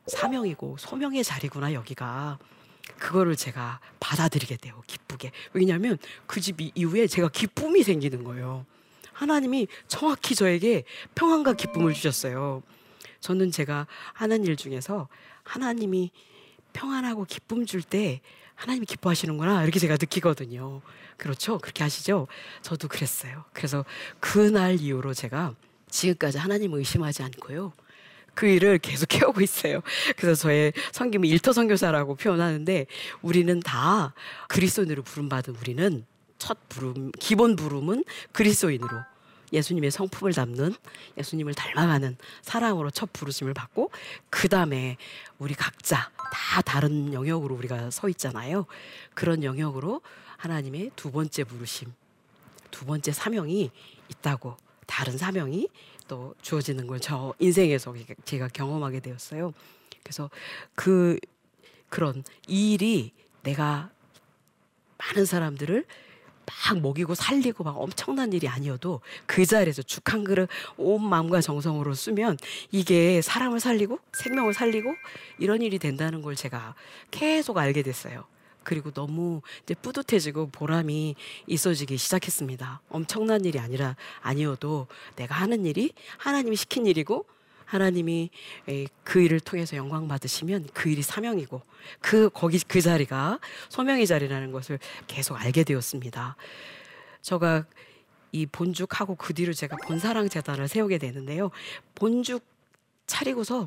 사명이고 0.08 0.76
소명의 0.78 1.22
자리구나 1.22 1.72
여기가. 1.72 2.38
그거를 2.98 3.34
제가 3.34 3.80
받아들이게 4.00 4.56
돼요 4.58 4.82
기쁘게. 4.86 5.30
왜냐하면 5.52 5.98
그 6.26 6.40
집 6.40 6.56
이후에 6.74 7.06
제가 7.06 7.28
기쁨이 7.28 7.82
생기는 7.82 8.22
거예요. 8.24 8.66
하나님이 9.12 9.68
정확히 9.88 10.34
저에게 10.34 10.84
평안과 11.14 11.54
기쁨을 11.54 11.94
주셨어요. 11.94 12.62
저는 13.20 13.52
제가 13.52 13.86
하는 14.12 14.44
일 14.44 14.56
중에서 14.56 15.08
하나님이 15.44 16.10
평안하고 16.72 17.24
기쁨 17.24 17.64
줄 17.64 17.82
때 17.82 18.20
하나님이 18.54 18.86
기뻐하시는구나 18.86 19.62
이렇게 19.62 19.78
제가 19.78 19.94
느끼거든요. 19.94 20.80
그렇죠? 21.16 21.58
그렇게 21.58 21.82
하시죠? 21.82 22.26
저도 22.62 22.88
그랬어요. 22.88 23.44
그래서 23.52 23.84
그날 24.20 24.80
이후로 24.80 25.14
제가 25.14 25.54
지금까지 25.90 26.38
하나님을 26.38 26.78
의심하지 26.78 27.22
않고요. 27.22 27.72
그 28.34 28.46
일을 28.46 28.78
계속 28.78 29.12
해오고 29.14 29.40
있어요. 29.40 29.80
그래서 30.16 30.42
저의 30.42 30.72
성김을 30.92 31.28
일터 31.28 31.52
선교사라고 31.52 32.16
표현하는데 32.16 32.86
우리는 33.22 33.60
다 33.60 34.12
그리스도인으로 34.48 35.02
부름받은 35.02 35.56
우리는 35.56 36.04
첫 36.38 36.58
부름, 36.68 37.10
기본 37.12 37.56
부름은 37.56 38.04
그리스도인으로 38.32 38.90
예수님의 39.54 39.90
성품을 39.90 40.32
담는 40.34 40.74
예수님을 41.16 41.54
닮아가는 41.54 42.16
사랑으로 42.42 42.90
첫 42.90 43.12
부르심을 43.12 43.54
받고 43.54 43.90
그 44.30 44.48
다음에 44.48 44.96
우리 45.38 45.54
각자 45.54 46.10
다 46.32 46.60
다른 46.62 47.12
영역으로 47.12 47.54
우리가 47.54 47.90
서 47.90 48.08
있잖아요. 48.08 48.66
그런 49.14 49.42
영역으로 49.44 50.02
하나님의 50.36 50.90
두 50.96 51.10
번째 51.10 51.44
부르심, 51.44 51.92
두 52.70 52.84
번째 52.84 53.12
사명이 53.12 53.70
있다고 54.10 54.56
다른 54.86 55.16
사명이 55.16 55.68
또 56.08 56.34
주어지는 56.42 56.86
걸 56.86 56.98
저 57.00 57.34
인생에서 57.38 57.94
제가 58.24 58.48
경험하게 58.48 59.00
되었어요. 59.00 59.52
그래서 60.02 60.28
그 60.74 61.18
그런 61.88 62.24
이 62.46 62.74
일이 62.74 63.12
내가 63.42 63.90
많은 64.98 65.24
사람들을 65.24 65.86
막 66.46 66.80
먹이고 66.80 67.14
살리고 67.14 67.64
막 67.64 67.80
엄청난 67.80 68.32
일이 68.32 68.48
아니어도 68.48 69.00
그 69.26 69.44
자리에서 69.44 69.82
죽 69.82 70.04
한 70.12 70.22
그릇 70.22 70.48
온 70.76 71.08
마음과 71.08 71.40
정성으로 71.40 71.94
쓰면 71.94 72.36
이게 72.70 73.22
사람을 73.22 73.58
살리고 73.60 73.98
생명을 74.12 74.52
살리고 74.52 74.94
이런 75.38 75.62
일이 75.62 75.78
된다는 75.78 76.20
걸 76.22 76.36
제가 76.36 76.74
계속 77.10 77.56
알게 77.58 77.82
됐어요. 77.82 78.24
그리고 78.62 78.90
너무 78.90 79.40
이제 79.62 79.74
뿌듯해지고 79.74 80.50
보람이 80.50 81.16
있어지기 81.46 81.96
시작했습니다. 81.96 82.80
엄청난 82.88 83.44
일이 83.44 83.58
아니라 83.58 83.96
아니어도 84.20 84.86
내가 85.16 85.34
하는 85.34 85.64
일이 85.66 85.92
하나님이 86.18 86.56
시킨 86.56 86.86
일이고 86.86 87.26
하나님이 87.74 88.30
그 89.02 89.20
일을 89.20 89.40
통해서 89.40 89.76
영광 89.76 90.06
받으시면 90.06 90.68
그 90.72 90.88
일이 90.88 91.02
사명이고 91.02 91.60
그 92.00 92.30
거기 92.30 92.60
그 92.60 92.80
자리가 92.80 93.40
소명의 93.68 94.06
자리라는 94.06 94.52
것을 94.52 94.78
계속 95.08 95.34
알게 95.34 95.64
되었습니다. 95.64 96.36
제가 97.20 97.66
이 98.30 98.46
본죽하고 98.46 99.16
그 99.16 99.34
뒤로 99.34 99.52
제가 99.52 99.76
본사랑 99.86 100.28
재단을 100.28 100.68
세우게 100.68 100.98
되는데요. 100.98 101.50
본죽 101.94 102.44
차리고서 103.06 103.66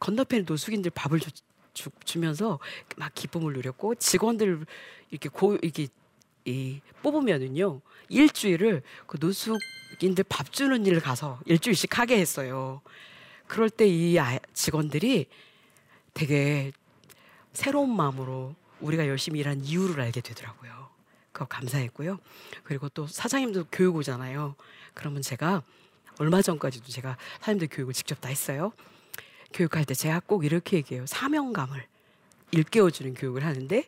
건너편에 0.00 0.44
노숙인들 0.46 0.90
밥을 0.90 1.20
주, 1.20 1.30
주, 1.72 1.90
주면서 2.04 2.58
막 2.96 3.14
기쁨을 3.14 3.52
누렸고 3.52 3.94
직원들 3.94 4.66
이렇게 5.10 5.28
고 5.28 5.56
이렇게 5.62 5.88
이 6.44 6.80
뽑으면은요 7.02 7.80
일주일을 8.08 8.82
그 9.06 9.16
노숙인들 9.18 10.24
밥 10.28 10.52
주는 10.52 10.84
일을 10.84 11.00
가서 11.00 11.40
일주일씩 11.46 11.98
하게 11.98 12.18
했어요. 12.18 12.82
그럴 13.46 13.70
때 13.70 13.86
이 13.86 14.18
직원들이 14.52 15.26
되게 16.14 16.72
새로운 17.52 17.94
마음으로 17.94 18.54
우리가 18.80 19.06
열심히 19.06 19.40
일한 19.40 19.64
이유를 19.64 20.00
알게 20.00 20.20
되더라고요. 20.20 20.88
그거 21.32 21.46
감사했고요. 21.46 22.18
그리고 22.62 22.88
또 22.88 23.06
사장님도 23.06 23.66
교육 23.72 23.96
오잖아요. 23.96 24.54
그러면 24.94 25.22
제가 25.22 25.62
얼마 26.18 26.42
전까지도 26.42 26.88
제가 26.88 27.16
사장님들 27.40 27.68
교육을 27.70 27.92
직접 27.94 28.20
다 28.20 28.28
했어요. 28.28 28.72
교육할 29.52 29.84
때 29.84 29.94
제가 29.94 30.20
꼭 30.20 30.44
이렇게 30.44 30.76
얘기해요. 30.76 31.06
사명감을 31.06 31.86
일깨워주는 32.52 33.14
교육을 33.14 33.44
하는데 33.44 33.84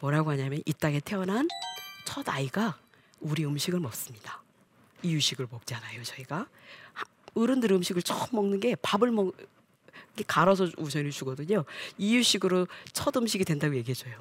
뭐라고 0.00 0.30
하냐면 0.30 0.60
이 0.66 0.72
땅에 0.72 1.00
태어난 1.00 1.48
첫 2.04 2.28
아이가 2.28 2.78
우리 3.20 3.44
음식을 3.44 3.80
먹습니다. 3.80 4.42
이유식을 5.02 5.48
먹잖아요, 5.50 6.02
저희가. 6.02 6.46
어른들 7.34 7.72
음식을 7.72 8.02
처음 8.02 8.28
먹는 8.32 8.60
게 8.60 8.74
밥을 8.76 9.10
먹 9.10 9.34
갈아서 10.26 10.68
우선을 10.76 11.10
주거든요. 11.10 11.64
이유식으로 11.98 12.66
첫 12.92 13.16
음식이 13.16 13.44
된다고 13.44 13.74
얘기해줘요. 13.76 14.14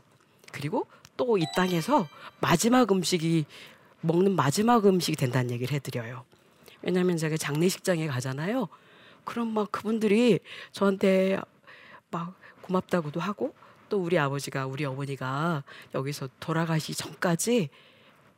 그리고 0.52 0.88
또 1.18 1.38
이 1.38 1.46
땅에서 1.56 2.08
마지막 2.40 2.92
음식이 2.92 3.46
먹는 4.02 4.36
마지막 4.36 4.86
음식이 4.86 5.16
된다는 5.18 5.52
얘기를 5.52 5.74
해드려요. 5.76 6.26
왜냐하면 6.82 7.18
제가 7.18 7.38
장례식장에 7.38 8.08
가잖아요. 8.08 8.68
그럼 9.24 9.54
막 9.54 9.72
그분들이 9.72 10.40
저한테 10.72 11.40
막 12.10 12.34
고맙다고도 12.62 13.20
하고 13.20 13.54
또 13.90 14.02
우리 14.02 14.18
아버지가 14.18 14.66
우리 14.66 14.86
어머니가 14.86 15.64
여기서 15.94 16.30
돌아가시 16.40 16.96
전까지 16.96 17.70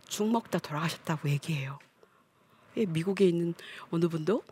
죽 0.08 0.30
먹다 0.30 0.60
돌아가셨다고 0.60 1.30
얘기해요. 1.30 1.80
예, 2.76 2.86
미국에 2.86 3.26
있는 3.28 3.54
어느 3.92 4.08
분도 4.10 4.44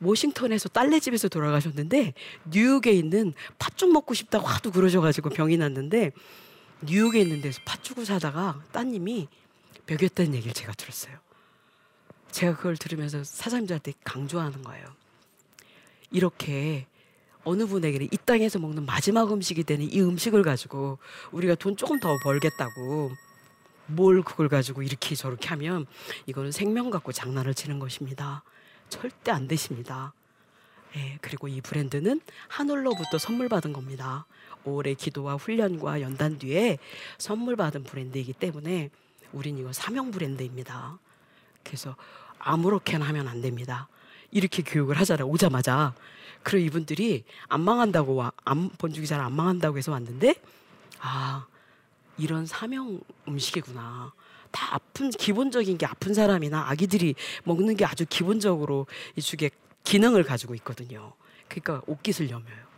워싱턴에서 0.00 0.68
딸네 0.68 1.00
집에서 1.00 1.28
돌아가셨는데 1.28 2.14
뉴욕에 2.50 2.92
있는 2.92 3.34
팥죽 3.58 3.92
먹고 3.92 4.14
싶다고 4.14 4.46
하도 4.46 4.70
그러셔가지고 4.70 5.30
병이 5.30 5.56
났는데 5.56 6.12
뉴욕에 6.82 7.20
있는 7.20 7.40
데서 7.40 7.60
팥죽을 7.64 8.06
사다가 8.06 8.62
따님이 8.72 9.28
먹였다는 9.88 10.34
얘기를 10.34 10.52
제가 10.52 10.72
들었어요. 10.72 11.16
제가 12.30 12.56
그걸 12.56 12.76
들으면서 12.76 13.24
사장님들한테 13.24 13.94
강조하는 14.04 14.62
거예요. 14.62 14.86
이렇게 16.10 16.86
어느 17.44 17.66
분에게는 17.66 18.08
이 18.12 18.16
땅에서 18.24 18.58
먹는 18.58 18.84
마지막 18.84 19.32
음식이 19.32 19.64
되는 19.64 19.90
이 19.90 20.00
음식을 20.00 20.42
가지고 20.42 20.98
우리가 21.32 21.54
돈 21.54 21.76
조금 21.76 21.98
더 21.98 22.16
벌겠다고 22.22 23.10
뭘 23.86 24.22
그걸 24.22 24.48
가지고 24.48 24.82
이렇게 24.82 25.14
저렇게 25.14 25.48
하면 25.48 25.86
이거는 26.26 26.52
생명 26.52 26.90
갖고 26.90 27.10
장난을 27.10 27.54
치는 27.54 27.78
것입니다. 27.78 28.42
절대 28.88 29.30
안 29.30 29.48
되십니다. 29.48 30.12
예, 30.96 31.18
그리고 31.20 31.48
이 31.48 31.60
브랜드는 31.60 32.20
하늘로부터 32.48 33.18
선물 33.18 33.48
받은 33.48 33.72
겁니다. 33.72 34.26
오래 34.64 34.94
기도와 34.94 35.36
훈련과 35.36 36.00
연단 36.00 36.38
뒤에 36.38 36.78
선물 37.18 37.56
받은 37.56 37.84
브랜드이기 37.84 38.32
때문에 38.32 38.90
우린 39.32 39.58
이거 39.58 39.72
사명 39.72 40.10
브랜드입니다. 40.10 40.98
그래서 41.62 41.94
아무렇게나 42.38 43.06
하면 43.08 43.28
안 43.28 43.42
됩니다. 43.42 43.88
이렇게 44.30 44.62
교육을 44.62 44.98
하잖아요. 45.00 45.26
오자마자. 45.28 45.94
그리고 46.42 46.66
이분들이 46.66 47.24
안 47.48 47.60
망한다고 47.60 48.14
와, 48.14 48.32
안, 48.44 48.70
번죽이 48.70 49.06
잘 49.06 49.20
안 49.20 49.34
망한다고 49.34 49.76
해서 49.76 49.92
왔는데, 49.92 50.34
아, 51.00 51.46
이런 52.16 52.46
사명 52.46 53.00
음식이구나. 53.26 54.12
다 54.50 54.74
아픈 54.74 55.10
기본적인 55.10 55.78
게 55.78 55.86
아픈 55.86 56.14
사람이나 56.14 56.68
아기들이 56.68 57.14
먹는 57.44 57.76
게 57.76 57.84
아주 57.84 58.04
기본적으로 58.08 58.86
이 59.16 59.20
죽의 59.20 59.50
기능을 59.84 60.24
가지고 60.24 60.54
있거든요. 60.56 61.12
그러니까 61.48 61.82
옷깃을 61.86 62.30
여며요. 62.30 62.68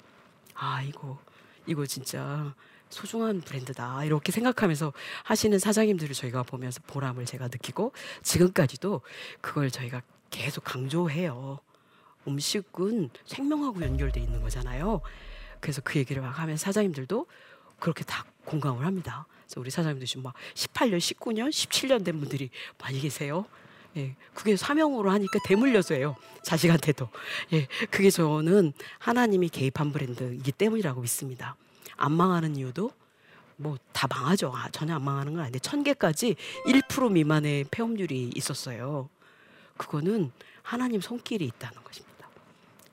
아 0.54 0.82
이거 0.82 1.18
이거 1.66 1.86
진짜 1.86 2.54
소중한 2.88 3.40
브랜드다 3.40 4.04
이렇게 4.04 4.32
생각하면서 4.32 4.92
하시는 5.22 5.58
사장님들을 5.58 6.14
저희가 6.14 6.42
보면서 6.42 6.80
보람을 6.86 7.24
제가 7.24 7.46
느끼고 7.46 7.92
지금까지도 8.22 9.00
그걸 9.40 9.70
저희가 9.70 10.02
계속 10.30 10.64
강조해요. 10.64 11.60
음식은 12.26 13.10
생명하고 13.24 13.82
연결돼 13.82 14.20
있는 14.20 14.42
거잖아요. 14.42 15.00
그래서 15.60 15.80
그 15.82 15.98
얘기를 15.98 16.22
막 16.22 16.38
하면 16.38 16.56
사장님들도 16.56 17.26
그렇게 17.78 18.04
다 18.04 18.24
공감을 18.44 18.84
합니다. 18.84 19.26
그래서 19.50 19.60
우리 19.60 19.70
사장님도 19.70 20.06
지금 20.06 20.22
막 20.22 20.34
18년, 20.54 20.98
19년, 20.98 21.48
17년 21.50 22.04
된 22.04 22.20
분들이 22.20 22.50
많이 22.78 23.00
계세요. 23.00 23.46
예, 23.96 24.14
그게 24.32 24.56
사명으로 24.56 25.10
하니까 25.10 25.40
대물려서 25.44 25.94
해요. 25.94 26.14
자식한테도. 26.44 27.08
예, 27.54 27.66
그게 27.90 28.10
저는 28.10 28.72
하나님이 29.00 29.48
개입한 29.48 29.90
브랜드이기 29.90 30.52
때문이라고 30.52 31.00
믿습니다. 31.00 31.56
안 31.96 32.12
망하는 32.12 32.54
이유도 32.54 32.92
뭐 33.56 33.76
다 33.92 34.06
망하죠. 34.08 34.52
아, 34.54 34.70
전혀 34.70 34.94
안 34.94 35.02
망하는 35.02 35.32
건 35.32 35.42
아닌데 35.42 35.58
천 35.58 35.82
개까지 35.82 36.36
1% 36.66 37.12
미만의 37.12 37.66
폐업률이 37.70 38.30
있었어요. 38.34 39.10
그거는 39.76 40.30
하나님 40.62 41.00
손길이 41.00 41.44
있다는 41.44 41.82
것입니다. 41.84 42.28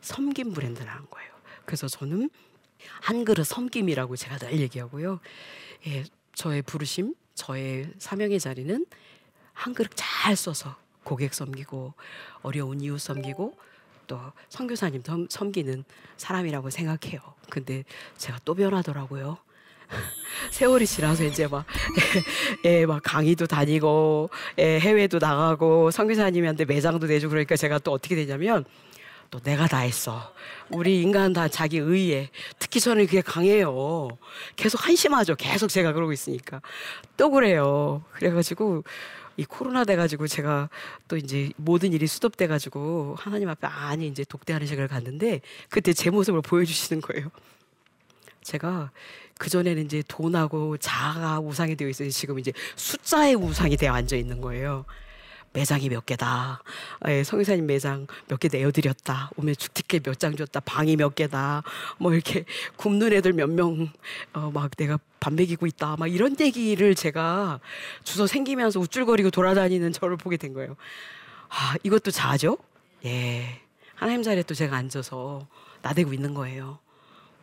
섬김 0.01 0.53
브랜드라는 0.53 1.05
거예요. 1.09 1.31
그래서 1.65 1.87
저는 1.87 2.29
한 3.01 3.23
그릇 3.23 3.45
섬김이라고 3.45 4.15
제가 4.17 4.37
늘 4.39 4.59
얘기하고요. 4.59 5.19
예, 5.87 6.03
저의 6.37 6.61
부르심, 6.61 7.15
저의 7.33 7.89
사명의 7.97 8.39
자리는 8.39 8.85
한 9.53 9.73
그릇 9.73 9.89
잘 9.95 10.35
써서 10.35 10.75
고객 11.03 11.33
섬기고 11.33 11.95
어려운 12.43 12.79
이웃 12.79 12.99
섬기고 12.99 13.57
또 14.05 14.19
선교사님 14.49 15.01
섬기는 15.29 15.83
사람이라고 16.17 16.69
생각해요. 16.69 17.21
근데 17.49 17.83
제가 18.17 18.39
또 18.45 18.53
변하더라고요. 18.53 19.39
세월이 20.51 20.85
지나서 20.85 21.23
이제 21.23 21.47
막, 21.47 21.65
예, 22.65 22.85
막 22.85 23.01
강의도 23.03 23.47
다니고, 23.47 24.29
예, 24.59 24.79
해외도 24.79 25.17
나가고, 25.17 25.89
선교사님한테 25.89 26.65
매장도 26.65 27.07
내주고 27.07 27.31
그러니까 27.31 27.55
제가 27.55 27.79
또 27.79 27.93
어떻게 27.93 28.15
되냐면, 28.15 28.65
또 29.29 29.39
내가 29.39 29.67
다 29.67 29.79
했어. 29.79 30.33
우리 30.69 31.01
인간 31.01 31.33
다 31.33 31.47
자기 31.47 31.77
의에. 31.77 32.29
특히 32.59 32.79
저는 32.79 33.05
그게 33.05 33.21
강해요. 33.21 34.07
계속 34.55 34.85
한심하죠. 34.85 35.35
계속 35.35 35.67
제가 35.67 35.93
그러고 35.93 36.13
있으니까. 36.13 36.61
또 37.17 37.29
그래요. 37.31 38.03
그래가지고, 38.13 38.83
이 39.37 39.45
코로나 39.45 39.85
돼가지고 39.85 40.27
제가 40.27 40.69
또 41.07 41.15
이제 41.15 41.51
모든 41.57 41.93
일이 41.93 42.07
수습돼가지고 42.07 43.15
하나님 43.19 43.49
앞에 43.49 43.67
아니 43.67 44.07
이제 44.07 44.23
독대하는 44.27 44.65
시간을 44.65 44.87
갔는데 44.87 45.41
그때 45.69 45.93
제 45.93 46.09
모습을 46.09 46.41
보여주시는 46.41 47.01
거예요. 47.03 47.29
제가 48.41 48.89
그전에는 49.37 49.85
이제 49.85 50.01
돈하고 50.07 50.77
자아가 50.77 51.39
우상이 51.39 51.75
되어 51.75 51.87
있어요. 51.87 52.09
지금 52.09 52.39
이제 52.39 52.51
숫자의 52.75 53.35
우상이 53.35 53.77
되어 53.77 53.93
앉아 53.93 54.15
있는 54.15 54.41
거예요. 54.41 54.85
매장이 55.57 55.89
몇 55.89 56.05
개다. 56.05 56.61
예, 57.07 57.23
성의사님 57.23 57.65
매장 57.65 58.05
몇 58.27 58.37
개 58.39 58.47
내어드렸다. 58.47 59.31
오면 59.37 59.55
주티켓 59.55 60.03
몇장 60.05 60.35
줬다. 60.35 60.59
방이 60.59 60.95
몇 60.95 61.15
개다. 61.15 61.63
뭐 61.97 62.13
이렇게 62.13 62.45
굶는 62.75 63.11
애들 63.13 63.33
몇 63.33 63.49
명, 63.49 63.89
어, 64.33 64.51
막 64.53 64.69
내가 64.77 64.99
밥 65.19 65.33
먹이고 65.33 65.65
있다. 65.65 65.95
막 65.97 66.05
이런 66.07 66.35
얘기를 66.39 66.93
제가 66.93 67.59
주소 68.03 68.27
생기면서 68.27 68.79
우쭐거리고 68.79 69.31
돌아다니는 69.31 69.93
저를 69.93 70.15
보게 70.15 70.37
된 70.37 70.53
거예요. 70.53 70.75
아, 71.49 71.75
이것도 71.81 72.11
자죠? 72.11 72.59
예. 73.05 73.61
하나님 73.95 74.21
자리에 74.21 74.43
또 74.43 74.53
제가 74.53 74.77
앉아서 74.77 75.47
나대고 75.81 76.13
있는 76.13 76.35
거예요. 76.35 76.77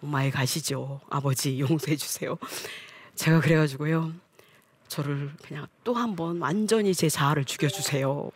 엄마에 0.05 0.31
가시죠. 0.31 1.01
아버지 1.11 1.59
용서해 1.59 1.97
주세요. 1.97 2.39
제가 3.17 3.41
그래가지고요. 3.41 4.13
저를 4.89 5.33
그냥 5.43 5.67
또 5.83 5.95
한 5.95 6.15
번 6.17 6.41
완전히 6.41 6.95
제 6.95 7.09
자아를 7.09 7.45
죽여주세요. 7.45 8.31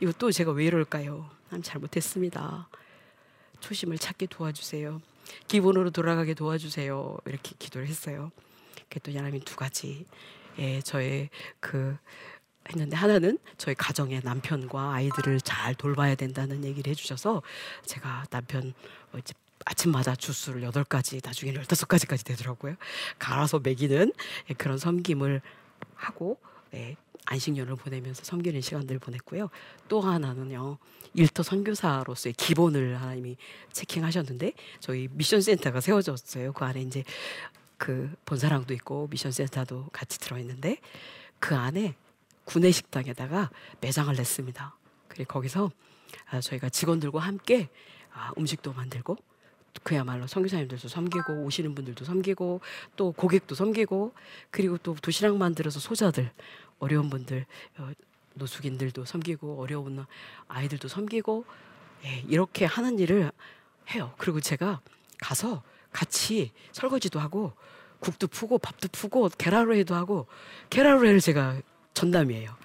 이거 0.00 0.30
제가 0.30 0.52
왜 0.52 0.66
이럴까요? 0.66 1.30
난 1.50 1.62
잘못했습니다. 1.62 2.68
초심을 3.60 3.98
찾게 3.98 4.26
도와주세요. 4.26 5.00
기본으로 5.48 5.90
돌아가게 5.90 6.34
도와주세요. 6.34 7.18
이렇게 7.26 7.54
기도를 7.58 7.86
했어요. 7.88 8.30
그랬더니 8.90 9.16
하나님이 9.16 9.44
두 9.44 9.56
가지. 9.56 10.06
예, 10.58 10.80
저의 10.82 11.30
그 11.60 11.96
했는데 12.68 12.96
하나는 12.96 13.38
저희 13.56 13.74
가정의 13.74 14.20
남편과 14.24 14.92
아이들을 14.94 15.40
잘 15.40 15.74
돌봐야 15.74 16.14
된다는 16.14 16.64
얘기를 16.64 16.90
해주셔서 16.90 17.42
제가 17.86 18.24
남편 18.30 18.74
어, 19.12 19.18
이제 19.18 19.32
아침마다 19.64 20.14
주스를 20.16 20.62
여덟 20.62 20.84
가지 20.84 21.20
나중에는 21.24 21.60
열다섯 21.60 21.88
가지까지 21.88 22.24
되더라고요. 22.24 22.74
갈아서 23.18 23.60
먹이는 23.60 24.12
예, 24.50 24.54
그런 24.54 24.76
섬김을 24.78 25.40
하고 25.94 26.38
네, 26.70 26.96
안식년을 27.26 27.76
보내면서 27.76 28.24
섬기는 28.24 28.60
시간들을 28.60 28.98
보냈고요. 28.98 29.50
또 29.88 30.00
하나는요. 30.00 30.78
일터 31.14 31.42
선교사로서의 31.42 32.32
기본을 32.34 33.00
하나님이 33.00 33.36
체킹하셨는데 33.72 34.52
저희 34.80 35.08
미션 35.12 35.42
센터가 35.42 35.80
세워졌어요. 35.80 36.52
그 36.52 36.64
안에 36.64 36.80
이제 36.82 37.04
그 37.76 38.14
본사랑도 38.24 38.72
있고 38.74 39.08
미션 39.10 39.32
센터도 39.32 39.88
같이 39.92 40.18
들어 40.18 40.38
있는데 40.38 40.78
그 41.38 41.54
안에 41.54 41.94
구내 42.44 42.70
식당에다가 42.70 43.50
매장을 43.80 44.14
냈습니다. 44.14 44.76
그리고 45.08 45.32
거기서 45.34 45.70
아, 46.30 46.40
저희가 46.40 46.68
직원들과 46.70 47.20
함께 47.20 47.68
아, 48.12 48.32
음식도 48.38 48.72
만들고 48.72 49.16
그야말로 49.82 50.26
선교사님들도 50.26 50.88
섬기고 50.88 51.44
오시는 51.44 51.74
분들도 51.74 52.04
섬기고 52.04 52.60
또 52.96 53.12
고객도 53.12 53.54
섬기고 53.54 54.12
그리고 54.50 54.78
또 54.78 54.94
도시락 54.94 55.36
만들어서 55.36 55.80
소자들 55.80 56.30
어려운 56.78 57.10
분들 57.10 57.46
어, 57.78 57.90
노숙인들도 58.34 59.04
섬기고 59.04 59.60
어려운 59.60 60.04
아이들도 60.48 60.88
섬기고 60.88 61.44
예, 62.04 62.24
이렇게 62.28 62.64
하는 62.64 62.98
일을 62.98 63.30
해요. 63.90 64.12
그리고 64.18 64.40
제가 64.40 64.80
가서 65.18 65.62
같이 65.92 66.52
설거지도 66.72 67.20
하고 67.20 67.52
국도 68.00 68.26
푸고 68.26 68.58
밥도 68.58 68.88
푸고 68.90 69.28
계란후라이도 69.38 69.94
하고 69.94 70.26
계란후라이를 70.70 71.20
제가 71.20 71.60
전담이에요. 71.94 72.56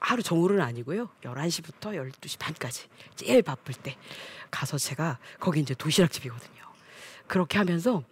하루 0.00 0.22
종일은 0.22 0.60
아니고요. 0.62 1.08
11시부터 1.22 1.94
12시 1.94 2.38
반까지 2.38 2.88
제일 3.16 3.42
바쁠 3.42 3.74
때 3.74 3.96
가서 4.50 4.78
제가 4.78 5.18
거기 5.38 5.60
이제 5.60 5.74
도시락집이거든요. 5.74 6.60
그렇게 7.26 7.58
하면서 7.58 8.02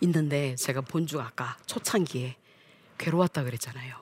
있는데 0.00 0.54
제가 0.56 0.82
본주 0.82 1.20
아까 1.20 1.56
초창기에 1.66 2.36
괴로웠다 2.98 3.44
그랬잖아요. 3.44 3.96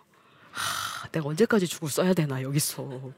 하, 0.52 1.08
내가 1.08 1.28
언제까지 1.28 1.66
죽을 1.66 1.88
써야 1.88 2.12
되나 2.14 2.42
여기서. 2.42 3.12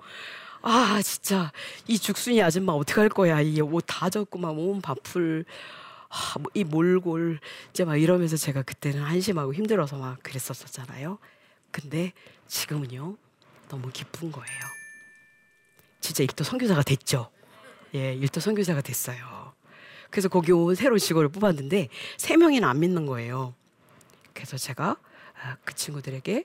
아 0.61 1.01
진짜 1.03 1.53
이 1.87 1.99
죽순이 1.99 2.43
아줌마 2.43 2.73
어떻게 2.73 3.01
할 3.01 3.09
거야 3.09 3.41
이 3.41 3.61
옷 3.61 3.85
다 3.87 4.11
젖고 4.11 4.39
막 4.41 4.55
몸 4.55 4.81
바풀 4.81 5.45
아, 6.09 6.35
뭐이 6.41 6.65
몰골 6.65 7.39
이제 7.71 7.85
막 7.85 7.97
이러면서 7.97 8.37
제가 8.37 8.63
그때는 8.63 9.03
한심하고 9.03 9.55
힘들어서 9.55 9.97
막 9.99 10.21
그랬었잖아요. 10.23 11.19
근데 11.71 12.13
지금은요 12.49 13.17
너무 13.69 13.91
기쁜 13.93 14.33
거예요. 14.33 14.61
진짜 16.01 16.23
일도 16.23 16.45
선교사가 16.45 16.83
됐죠. 16.83 17.31
예, 17.95 18.15
일도 18.15 18.41
선교사가 18.41 18.81
됐어요. 18.81 19.53
그래서 20.11 20.29
거기 20.29 20.53
온 20.53 20.75
새로운 20.75 20.99
직원을 20.99 21.29
뽑았는데 21.29 21.89
세 22.17 22.37
명이나 22.37 22.71
안 22.71 22.81
믿는 22.81 23.07
거예요. 23.07 23.55
그래서 24.33 24.57
제가 24.57 24.97
아, 25.41 25.57
그 25.65 25.75
친구들에게 25.75 26.45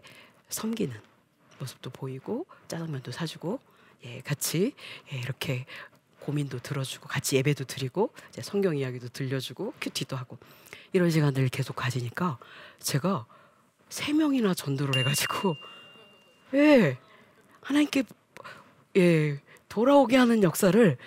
섬기는 0.50 0.96
모습도 1.60 1.90
보이고 1.90 2.46
짜장면도 2.68 3.12
사주고 3.12 3.60
예, 4.06 4.22
같이 4.22 4.74
예, 5.12 5.18
이렇게 5.18 5.66
고민도 6.20 6.60
들어주고 6.60 7.08
같이 7.08 7.36
예배도 7.36 7.66
드리고 7.66 8.14
이제 8.30 8.42
성경 8.42 8.78
이야기도 8.78 9.10
들려주고 9.10 9.74
큐티도 9.82 10.16
하고 10.16 10.38
이런 10.94 11.10
시간들을 11.10 11.50
계속 11.50 11.76
가지니까 11.76 12.38
제가 12.80 13.26
세 13.90 14.14
명이나 14.14 14.54
전도를 14.54 14.98
해가지고 15.00 15.56
예 16.56 16.98
하나님께 17.64 18.04
예 18.98 19.40
돌아오게 19.70 20.18
하는 20.18 20.44
역사를 20.44 20.98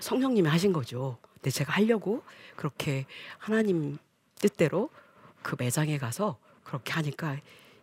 성령님이 0.00 0.48
하신 0.48 0.72
거죠. 0.72 1.18
근데 1.34 1.50
제가 1.50 1.72
하려고 1.74 2.22
그렇게 2.56 3.06
하나님 3.38 3.98
뜻대로 4.36 4.90
그 5.42 5.54
매장에 5.58 5.98
가서 5.98 6.38
그렇게 6.64 6.92
하니까 6.92 7.38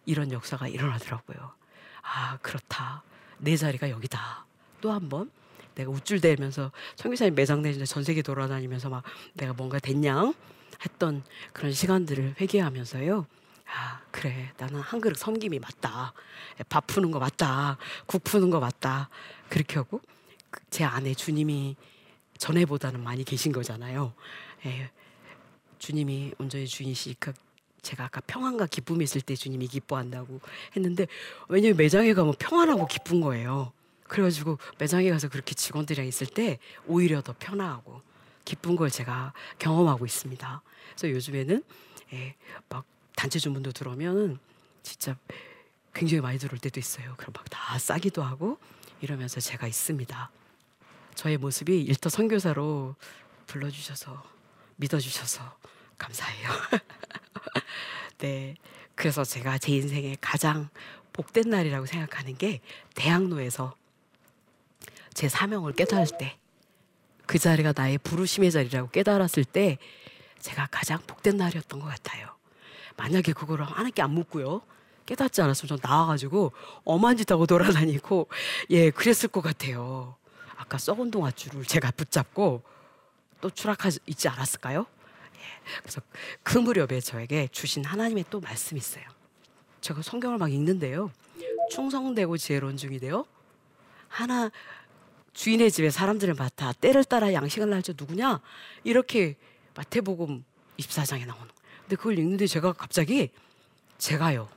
이런 0.06 0.32
역사가 0.32 0.68
일어나더라고요. 0.68 1.54
아 2.02 2.38
그렇다. 2.42 3.04
내 3.38 3.56
자리가 3.56 3.90
여기다. 3.90 4.46
또 4.82 4.92
한 4.92 5.08
번 5.10 5.32
내가 5.76 5.90
우쭐대면서 5.90 6.72
청기사님 6.96 7.36
매장 7.36 7.62
내는데 7.62 7.86
전 7.86 8.04
세계 8.04 8.22
돌아다니면서 8.22 8.90
막 8.90 9.04
내가 9.34 9.54
뭔가 9.54 9.80
됐냐 9.80 10.34
했던 10.86 11.24
그런 11.54 11.72
시간들을 11.72 12.36
회개하면서요. 12.42 13.26
아 13.76 14.00
그래 14.12 14.52
나는 14.58 14.80
한 14.80 15.02
그릇 15.02 15.18
섬김이 15.18 15.60
맞다. 15.60 16.14
밥 16.70 16.86
푸는 16.86 17.10
거 17.10 17.20
맞다. 17.20 17.78
국 18.06 18.24
푸는 18.24 18.52
거 18.52 18.60
맞다. 18.60 19.10
그렇게 19.50 19.78
하고 19.78 20.00
그제 20.52 20.84
안에 20.84 21.16
주님이 21.16 21.76
전에보다는 22.38 23.04
많이 23.04 23.24
계신 23.24 23.52
거잖아요. 23.52 24.14
예, 24.66 24.92
주님이 25.80 26.34
온전히 26.38 26.68
주인이시니까 26.68 27.34
제가 27.82 28.06
아까 28.06 28.22
평안과 28.22 28.68
기쁨이 28.68 29.04
있을 29.04 29.22
때 29.22 29.36
주님이 29.36 29.68
기뻐한다고 29.68 30.40
했는데 30.76 31.08
왜냐면 31.50 31.78
매장에 31.78 32.14
가면 32.14 32.36
평안하고 32.38 32.86
기쁜 32.88 33.22
거예요. 33.22 33.74
그래가지고 34.08 34.60
매장에 34.78 35.10
가서 35.10 35.30
그렇게 35.30 35.56
직원들이랑 35.56 36.06
있을 36.08 36.28
때 36.28 36.60
오히려 36.86 37.22
더 37.22 37.34
편하고 37.38 38.02
기쁜 38.46 38.76
걸 38.76 38.92
제가 38.92 39.34
경험하고 39.58 40.06
있습니다. 40.06 40.62
그래서 40.96 41.10
요즘에는 41.10 41.64
예, 42.14 42.36
막 42.70 42.86
단체 43.16 43.40
주문도 43.40 43.72
들어오면 43.72 44.40
진짜 44.84 45.16
굉장히 45.94 46.22
많이 46.22 46.40
들어올 46.40 46.60
때도 46.60 46.80
있어요. 46.80 47.14
그럼 47.18 47.34
막 47.36 47.46
다 47.50 47.78
싸기도 47.80 48.24
하고 48.24 48.58
이러면서 49.02 49.40
제가 49.40 49.68
있습니다. 49.68 50.32
저의 51.16 51.38
모습이 51.38 51.82
일터 51.82 52.10
선교사로 52.10 52.96
불러주셔서 53.48 54.24
믿어주셔서 54.78 55.58
감사해요. 55.98 56.50
네. 58.20 58.56
그래서 58.96 59.24
제가 59.24 59.58
제 59.58 59.74
인생에 59.74 60.18
가장 60.22 60.70
복된 61.14 61.50
날이라고 61.50 61.86
생각하는 61.86 62.38
게 62.38 62.62
대학로에서 62.96 63.76
제 65.14 65.30
사명을 65.30 65.74
깨달을 65.74 66.08
때, 66.20 66.38
그 67.26 67.38
자리가 67.40 67.74
나의 67.76 67.98
부르심의 68.00 68.52
자리라고 68.52 68.90
깨달았을 68.90 69.46
때, 69.46 69.78
제가 70.40 70.68
가장 70.72 71.00
복된 71.06 71.38
날이었던 71.38 71.80
것 71.80 71.86
같아요. 71.88 72.36
만약에 72.98 73.34
그거를 73.34 73.66
하나님께 73.66 74.02
안 74.02 74.12
묻고요. 74.12 74.62
깨닫지 75.06 75.42
않았으면 75.42 75.68
전 75.68 75.80
나와가지고 75.82 76.54
엄한 76.86 77.18
짓 77.18 77.30
하고 77.32 77.46
돌아다니고, 77.46 78.30
예, 78.70 78.90
그랬을 78.90 79.30
것 79.30 79.42
같아요. 79.42 80.16
아까 80.56 80.78
썩은 80.78 81.12
동아줄을 81.12 81.66
제가 81.66 81.92
붙잡고 81.92 82.64
또 83.42 83.50
추락하지 83.50 84.00
않았을까요? 84.30 84.86
그래서 85.82 86.02
그 86.44 86.58
무렵에 86.58 87.00
저에게 87.02 87.50
주신 87.52 87.84
하나님의 87.84 88.26
또 88.30 88.40
말씀이 88.40 88.78
있어요. 88.80 89.04
제가 89.82 90.02
성경을 90.02 90.38
막 90.38 90.52
읽는데요. 90.52 91.12
충성되고 91.72 92.38
지혜로운 92.38 92.78
중이되요 92.78 93.26
하나 94.08 94.52
주인의 95.34 95.72
집에 95.72 95.90
사람들을 95.90 96.36
맡아 96.36 96.72
때를 96.74 97.04
따라 97.04 97.34
양식을 97.34 97.70
날저 97.70 97.94
누구냐? 97.98 98.40
이렇게 98.84 99.36
마태복음 99.76 100.46
24장에 100.78 101.26
나오는. 101.26 101.53
근데 101.84 101.96
그걸 101.96 102.18
읽는데 102.18 102.48
제가 102.48 102.74
갑자기 102.74 103.30
제가요. 103.98 104.50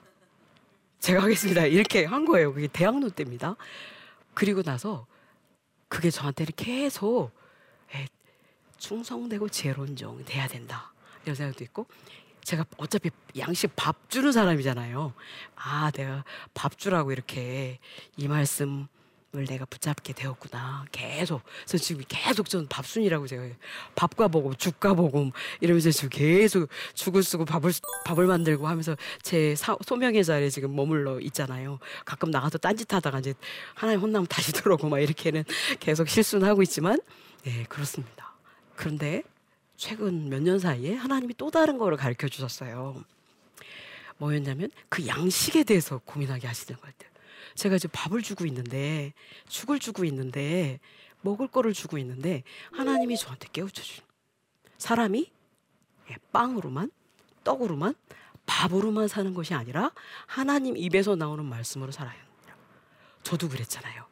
제가 1.01 1.23
하겠습니다. 1.23 1.67
이렇게 1.67 2.05
한 2.05 2.25
거예요. 2.25 2.53
그게 2.53 2.67
대학로 2.67 3.11
때입니다. 3.11 3.57
그리고 4.35 4.63
나서 4.63 5.07
그게 5.89 6.11
저한테 6.11 6.47
계속 6.57 7.31
충성되고 8.79 9.49
지혜로운 9.49 9.97
종 9.97 10.25
돼야 10.25 10.47
된다. 10.47 10.93
이런 11.25 11.35
생각도 11.35 11.65
있고 11.65 11.87
제가 12.43 12.65
어차피 12.77 13.11
양식 13.37 13.75
밥 13.75 14.09
주는 14.09 14.31
사람이잖아요. 14.31 15.13
아, 15.57 15.91
내가 15.91 16.25
밥 16.55 16.79
주라고 16.79 17.11
이렇게 17.13 17.79
이 18.17 18.29
말씀을 18.29 18.87
내가 19.45 19.65
붙잡게 19.67 20.13
되었구나. 20.15 20.87
계속. 20.93 21.43
그래서 21.67 21.79
지금 21.85 22.05
계속 22.09 22.49
저는 22.49 22.69
밥순이라고 22.69 23.27
제가 23.27 23.43
밥과 23.95 24.29
복음, 24.29 24.55
죽과 24.55 24.95
복음 24.95 25.33
이러면서 25.61 25.91
지금 25.91 26.09
계속 26.09 26.69
죽을 26.95 27.23
쓰고 27.23 27.45
밥을, 27.45 27.73
밥을 28.07 28.27
만들고 28.27 28.67
하면서 28.67 28.97
제 29.23 29.55
사, 29.55 29.77
소명의 29.85 30.25
자리에 30.25 30.49
지금 30.49 30.75
머물러 30.75 31.21
있잖아요. 31.21 31.79
가끔 32.05 32.31
나가서 32.31 32.59
딴짓 32.59 32.93
하다가 32.95 33.19
이제 33.19 33.35
하나님 33.75 34.01
혼나면 34.01 34.27
다시 34.29 34.53
들어오고 34.53 34.89
막 34.89 35.01
이렇게는 35.01 35.45
계속 35.81 36.09
실수는 36.09 36.49
하고 36.49 36.63
있지만, 36.63 36.99
네, 37.45 37.65
그렇습니다. 37.69 38.35
그런데 38.75 39.23
최근 39.77 40.29
몇 40.31 40.41
년 40.41 40.59
사이에 40.59 40.95
하나님이 40.95 41.35
또 41.37 41.51
다른 41.51 41.77
거를 41.77 41.97
가르쳐 41.99 42.29
주셨어요. 42.29 43.05
뭐였냐면 44.19 44.71
그 44.89 45.07
양식에 45.07 45.65
대해서 45.65 46.01
고민하게 46.05 46.47
하시는 46.47 46.81
것 46.81 46.87
같아요. 46.87 47.11
제가 47.55 47.77
이제 47.77 47.89
밥을 47.89 48.23
주고 48.23 48.47
있는데 48.47 49.13
죽을 49.49 49.79
주고 49.79 50.05
있는데 50.05 50.81
먹을 51.21 51.49
거를 51.49 51.73
주고 51.73 51.99
있는데 51.99 52.43
하나님이 52.73 53.17
저한테 53.17 53.49
깨우쳐 53.53 53.83
주신 53.83 54.05
사람이 54.79 55.31
예, 56.11 56.17
빵으로만 56.33 56.91
떡으로만 57.45 57.95
밥으로만 58.47 59.09
사는 59.09 59.35
것이 59.35 59.55
아니라 59.55 59.91
하나님 60.27 60.77
입에서 60.77 61.17
나오는 61.17 61.45
말씀으로 61.45 61.91
살아야 61.91 62.15
합니다. 62.15 62.57
저도 63.23 63.49
그랬잖아요. 63.49 64.07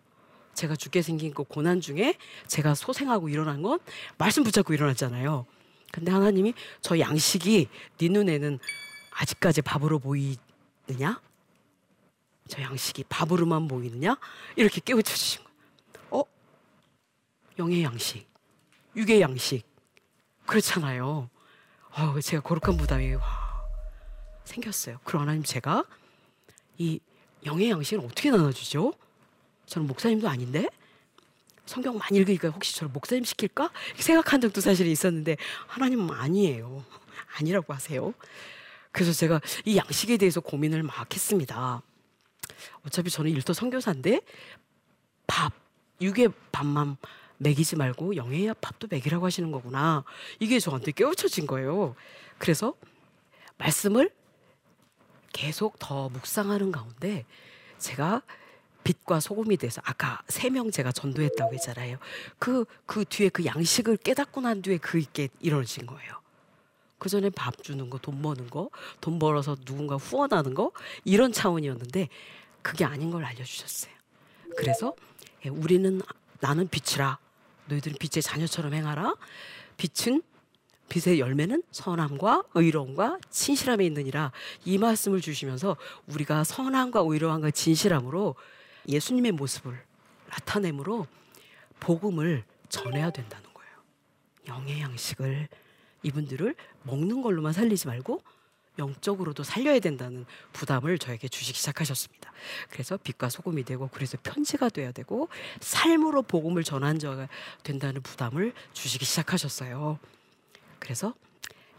제가 0.54 0.76
죽게 0.76 1.02
생긴 1.02 1.34
그 1.34 1.44
고난 1.44 1.80
중에 1.80 2.16
제가 2.46 2.74
소생하고 2.74 3.28
일어난 3.28 3.62
건 3.62 3.78
말씀 4.18 4.42
붙잡고 4.44 4.74
일어났잖아요. 4.74 5.46
근데 5.92 6.10
하나님이 6.10 6.54
저 6.80 6.98
양식이 6.98 7.68
네 7.98 8.08
눈에는 8.08 8.58
아직까지 9.12 9.62
밥으로 9.62 10.00
보이느냐? 10.00 11.20
저 12.48 12.60
양식이 12.60 13.04
밥으로만 13.08 13.68
보이느냐? 13.68 14.18
이렇게 14.56 14.80
깨우쳐 14.84 15.14
주신 15.14 15.42
거예요. 15.42 15.54
어? 16.10 16.24
영의 17.58 17.82
양식, 17.82 18.26
육의 18.94 19.20
양식. 19.20 19.62
그렇잖아요. 20.46 21.30
어, 21.90 22.20
제가 22.20 22.42
거룩한 22.42 22.76
부담이 22.76 23.14
와, 23.14 23.64
생겼어요. 24.44 24.98
그럼 25.04 25.22
하나님 25.22 25.42
제가 25.42 25.84
이 26.76 27.00
영의 27.46 27.70
양식을 27.70 28.04
어떻게 28.04 28.30
나눠주죠? 28.30 28.92
저는 29.66 29.88
목사님도 29.88 30.28
아닌데 30.28 30.68
성경 31.64 31.96
많이 31.96 32.18
읽으니까 32.18 32.50
혹시 32.50 32.76
저를 32.76 32.92
목사님 32.92 33.24
시킬까 33.24 33.70
생각한 33.96 34.42
적도 34.42 34.60
사실 34.60 34.86
있었는데 34.86 35.38
하나님은 35.66 36.10
아니에요. 36.14 36.84
아니라고 37.38 37.72
하세요. 37.72 38.12
그래서 38.92 39.12
제가 39.12 39.40
이 39.64 39.78
양식에 39.78 40.18
대해서 40.18 40.40
고민을 40.40 40.82
막 40.82 41.12
했습니다. 41.12 41.82
어차피 42.86 43.10
저는 43.10 43.30
일터 43.30 43.52
선교사인데 43.52 44.20
밥, 45.26 45.52
육의 46.00 46.28
밥만 46.52 46.96
먹이지 47.38 47.76
말고 47.76 48.16
영의 48.16 48.54
밥도 48.60 48.88
먹이라고 48.90 49.26
하시는 49.26 49.50
거구나. 49.50 50.04
이게 50.38 50.60
저한테 50.60 50.92
깨우쳐진 50.92 51.46
거예요. 51.46 51.94
그래서 52.38 52.74
말씀을 53.58 54.10
계속 55.32 55.78
더 55.78 56.08
묵상하는 56.10 56.70
가운데 56.72 57.24
제가 57.78 58.22
빛과 58.84 59.20
소금이 59.20 59.56
돼서 59.56 59.80
아까 59.84 60.22
세 60.28 60.50
명 60.50 60.70
제가 60.70 60.92
전도했다고 60.92 61.54
했잖아요. 61.54 61.96
그, 62.38 62.66
그 62.86 63.04
뒤에 63.04 63.30
그 63.30 63.44
양식을 63.44 63.96
깨닫고 63.96 64.42
난 64.42 64.60
뒤에 64.62 64.76
그게 64.76 65.28
이루어진 65.40 65.86
거예요. 65.86 66.20
그 66.98 67.08
전에 67.08 67.30
밥 67.30 67.62
주는 67.62 67.90
거, 67.90 67.98
돈 67.98 68.20
버는 68.22 68.48
거, 68.50 68.70
돈 69.00 69.18
벌어서 69.18 69.56
누군가 69.56 69.96
후원하는 69.96 70.54
거, 70.54 70.70
이런 71.04 71.32
차원이었는데 71.32 72.08
그게 72.64 72.84
아닌 72.86 73.10
걸 73.10 73.24
알려주셨어요. 73.24 73.92
그래서 74.56 74.96
예, 75.44 75.50
우리는 75.50 76.00
나는 76.40 76.66
빛이라 76.66 77.18
너희들은 77.66 77.98
빛의 78.00 78.22
자녀처럼 78.22 78.72
행하라. 78.72 79.14
빛은 79.76 80.22
빛의 80.88 81.20
열매는 81.20 81.62
선함과 81.70 82.44
의로움과 82.54 83.18
진실함에 83.30 83.84
있느니라 83.86 84.32
이 84.64 84.78
말씀을 84.78 85.20
주시면서 85.20 85.76
우리가 86.06 86.44
선함과 86.44 87.04
의로움과 87.06 87.50
진실함으로 87.50 88.34
예수님의 88.88 89.32
모습을 89.32 89.78
나타내므로 90.30 91.06
복음을 91.80 92.44
전해야 92.70 93.10
된다는 93.10 93.44
거예요. 93.52 93.72
영의 94.48 94.80
양식을 94.80 95.48
이분들을 96.02 96.54
먹는 96.84 97.22
걸로만 97.22 97.52
살리지 97.52 97.86
말고 97.88 98.22
영적으로도 98.78 99.42
살려야 99.42 99.78
된다는 99.78 100.26
부담을 100.52 100.98
저에게 100.98 101.28
주시기 101.28 101.58
시작하셨습니다. 101.58 102.32
그래서 102.70 102.96
빛과 102.96 103.28
소금이 103.28 103.64
되고 103.64 103.88
그래서 103.92 104.18
편지가 104.22 104.68
돼야 104.68 104.92
되고 104.92 105.28
삶으로 105.60 106.22
복음을 106.22 106.64
전한 106.64 106.98
자가 106.98 107.28
된다는 107.62 108.02
부담을 108.02 108.52
주시기 108.72 109.04
시작하셨어요. 109.04 109.98
그래서 110.78 111.14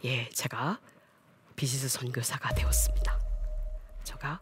예, 0.04 0.28
제가 0.30 0.80
비즈니스 1.54 1.88
선교사가 1.88 2.54
되었습니다. 2.54 3.20
제가 4.04 4.40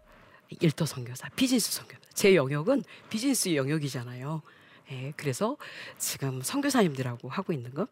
일터 0.60 0.86
선교사, 0.86 1.28
비즈니스 1.30 1.72
선교사. 1.72 2.00
제 2.12 2.34
영역은 2.34 2.84
비즈니스 3.08 3.54
영역이잖아요. 3.54 4.42
예, 4.90 5.12
그래서 5.16 5.56
지금 5.98 6.42
선교사님들하고 6.42 7.28
하고 7.28 7.52
있는 7.52 7.72
건 7.72 7.86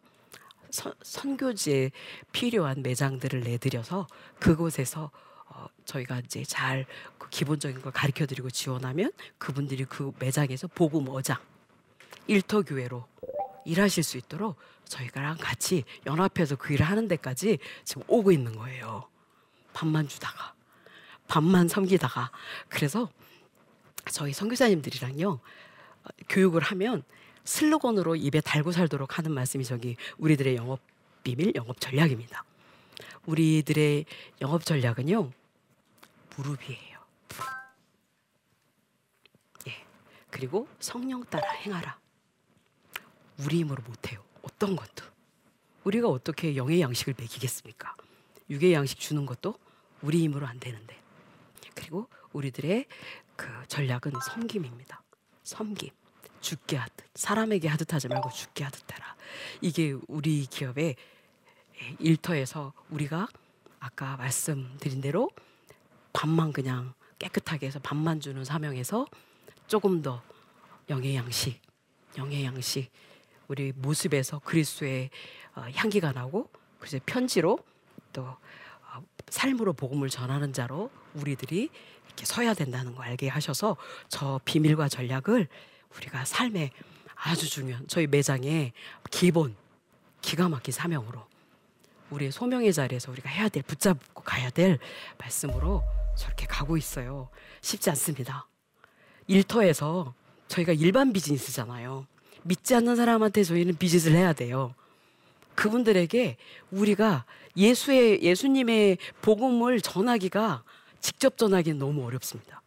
선, 0.72 0.92
선교지에 1.02 1.92
필요한 2.32 2.82
매장들을 2.82 3.40
내드려서 3.40 4.08
그곳에서 4.40 5.12
어, 5.46 5.66
저희가 5.84 6.20
이제 6.20 6.42
잘 6.44 6.86
그 7.22 7.28
기본적인 7.30 7.80
걸 7.82 7.92
가르쳐 7.92 8.26
드리고 8.26 8.50
지원하면 8.50 9.12
그분들이 9.38 9.84
그 9.84 10.12
매장에서 10.18 10.66
복음 10.66 11.08
어장 11.08 11.38
일터 12.26 12.62
교회로 12.62 13.06
일하실 13.64 14.02
수 14.02 14.18
있도록 14.18 14.56
저희가랑 14.86 15.36
같이 15.38 15.84
연합해서 16.04 16.56
그 16.56 16.72
일을 16.74 16.84
하는 16.84 17.06
데까지 17.06 17.58
지금 17.84 18.02
오고 18.08 18.32
있는 18.32 18.56
거예요. 18.56 19.08
밥만 19.72 20.08
주다가 20.08 20.54
밥만 21.28 21.68
섬기다가 21.68 22.32
그래서 22.68 23.08
저희 24.10 24.32
선교사님들이랑요 24.32 25.28
어, 25.30 26.08
교육을 26.28 26.60
하면 26.62 27.04
슬로건으로 27.44 28.16
입에 28.16 28.40
달고 28.40 28.72
살도록 28.72 29.18
하는 29.18 29.32
말씀이 29.32 29.64
저기 29.64 29.96
우리들의 30.18 30.56
영업 30.56 30.80
비밀, 31.22 31.52
영업 31.54 31.80
전략입니다. 31.80 32.44
우리들의 33.26 34.04
영업 34.40 34.64
전략은요 34.64 35.30
무릎이에요. 36.36 36.98
무릎. 37.28 37.46
예. 39.68 39.84
그리고 40.30 40.68
성령 40.80 41.24
따라 41.24 41.50
행하라. 41.52 41.98
우리 43.38 43.58
힘으로 43.58 43.82
못해요. 43.84 44.22
어떤 44.42 44.76
것도. 44.76 45.04
우리가 45.84 46.08
어떻게 46.08 46.56
영의 46.56 46.80
양식을 46.80 47.14
먹이겠습니까? 47.18 47.96
육의 48.50 48.72
양식 48.72 48.98
주는 48.98 49.26
것도 49.26 49.58
우리 50.00 50.22
힘으로 50.22 50.46
안 50.46 50.58
되는데. 50.60 51.00
그리고 51.74 52.08
우리들의 52.32 52.86
그 53.36 53.48
전략은 53.68 54.12
섬김입니다. 54.26 55.02
섬김. 55.42 55.90
죽게 56.42 56.76
하듯 56.76 57.06
사람에게 57.14 57.68
하듯 57.68 57.94
하지 57.94 58.08
말고 58.08 58.30
죽게 58.30 58.64
하듯 58.64 58.92
해라. 58.92 59.16
이게 59.62 59.96
우리 60.08 60.44
기업의 60.44 60.96
일터에서 61.98 62.74
우리가 62.90 63.26
아까 63.80 64.16
말씀드린 64.16 65.00
대로 65.00 65.30
밥만 66.12 66.52
그냥 66.52 66.92
깨끗하게 67.18 67.66
해서 67.66 67.78
밥만 67.78 68.20
주는 68.20 68.44
사명에서 68.44 69.06
조금 69.66 70.02
더 70.02 70.22
영의 70.90 71.16
양식, 71.16 71.60
영의 72.18 72.44
양식 72.44 72.90
우리 73.48 73.72
모습에서 73.74 74.40
그리스도의 74.40 75.10
어, 75.54 75.66
향기가 75.74 76.12
나고 76.12 76.50
그래서 76.78 76.98
편지로 77.06 77.58
또 78.12 78.22
어, 78.22 79.04
삶으로 79.28 79.72
복음을 79.72 80.08
전하는 80.08 80.52
자로 80.52 80.90
우리들이 81.14 81.70
이렇게 82.06 82.24
서야 82.24 82.54
된다는 82.54 82.94
거 82.94 83.02
알게 83.02 83.28
하셔서 83.28 83.76
저 84.08 84.40
비밀과 84.44 84.88
전략을 84.88 85.48
우리가 85.96 86.24
삶에 86.24 86.70
아주 87.14 87.48
중요한 87.48 87.86
저희 87.88 88.06
매장의 88.06 88.72
기본 89.10 89.54
기가 90.20 90.48
막힌 90.48 90.72
사명으로 90.72 91.26
우리의 92.10 92.32
소명의 92.32 92.72
자리에서 92.72 93.10
우리가 93.10 93.28
해야 93.30 93.48
될 93.48 93.62
붙잡고 93.62 94.22
가야 94.22 94.50
될 94.50 94.78
말씀으로 95.18 95.82
저렇게 96.16 96.46
가고 96.46 96.76
있어요. 96.76 97.28
쉽지 97.60 97.90
않습니다. 97.90 98.46
일터에서 99.26 100.14
저희가 100.48 100.72
일반 100.72 101.12
비즈니스잖아요. 101.12 102.06
믿지 102.42 102.74
않는 102.74 102.96
사람한테 102.96 103.44
저희는 103.44 103.76
비즈니스를 103.76 104.16
해야 104.16 104.32
돼요. 104.32 104.74
그분들에게 105.54 106.36
우리가 106.70 107.24
예수의 107.56 108.22
예수님의 108.22 108.98
복음을 109.22 109.80
전하기가 109.80 110.64
직접 111.00 111.36
전하기는 111.36 111.78
너무 111.78 112.04
어렵습니다. 112.04 112.62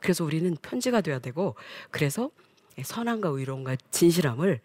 그래서 0.00 0.24
우리는 0.24 0.56
편지가 0.60 1.00
돼야 1.00 1.18
되고 1.18 1.54
그래서 1.90 2.30
선함과 2.84 3.28
의로움과 3.30 3.76
진실함을 3.90 4.60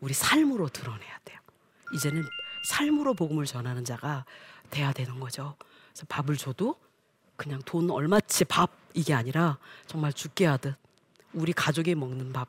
우리 0.00 0.14
삶으로 0.14 0.68
드러내야 0.68 1.18
돼요. 1.24 1.38
이제는 1.94 2.24
삶으로 2.68 3.14
복음을 3.14 3.44
전하는 3.44 3.84
자가 3.84 4.24
돼야 4.70 4.92
되는 4.92 5.20
거죠. 5.20 5.56
그래서 5.92 6.06
밥을 6.08 6.36
줘도 6.36 6.76
그냥 7.36 7.60
돈 7.64 7.90
얼마치 7.90 8.44
밥 8.44 8.70
이게 8.94 9.14
아니라 9.14 9.58
정말 9.86 10.12
죽게 10.12 10.46
하듯 10.46 10.76
우리 11.32 11.52
가족이 11.52 11.94
먹는 11.94 12.32
밥, 12.32 12.48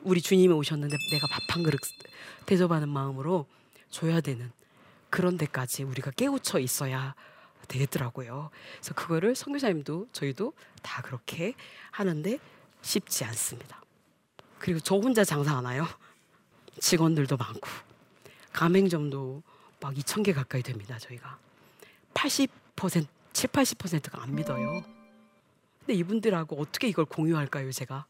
우리 0.00 0.20
주님이 0.22 0.54
오셨는데 0.54 0.96
내가 1.12 1.26
밥 1.28 1.54
한 1.54 1.62
그릇 1.62 1.78
대접하는 2.46 2.88
마음으로 2.88 3.46
줘야 3.90 4.22
되는 4.22 4.50
그런 5.10 5.36
데까지 5.36 5.82
우리가 5.82 6.10
깨우쳐 6.12 6.60
있어야 6.60 7.14
되겠더라고요. 7.68 8.50
그래서 8.76 8.94
그거를 8.94 9.34
선교사님도 9.34 10.08
저희도 10.12 10.54
다 10.82 11.02
그렇게 11.02 11.52
하는데 11.90 12.38
쉽지 12.80 13.24
않습니다. 13.24 13.81
그리고 14.62 14.78
저 14.78 14.94
혼자 14.94 15.24
장사하나요? 15.24 15.86
직원들도 16.78 17.36
많고 17.36 17.68
가맹점도 18.52 19.42
막 19.80 19.94
2천 19.94 20.24
개 20.24 20.32
가까이 20.32 20.62
됩니다. 20.62 20.96
저희가 20.98 21.36
80% 22.14 23.06
7, 23.32 23.50
80%가 23.50 24.22
안 24.22 24.34
믿어요. 24.36 24.84
근데 25.80 25.94
이분들하고 25.94 26.60
어떻게 26.60 26.86
이걸 26.86 27.06
공유할까요, 27.06 27.72
제가? 27.72 28.06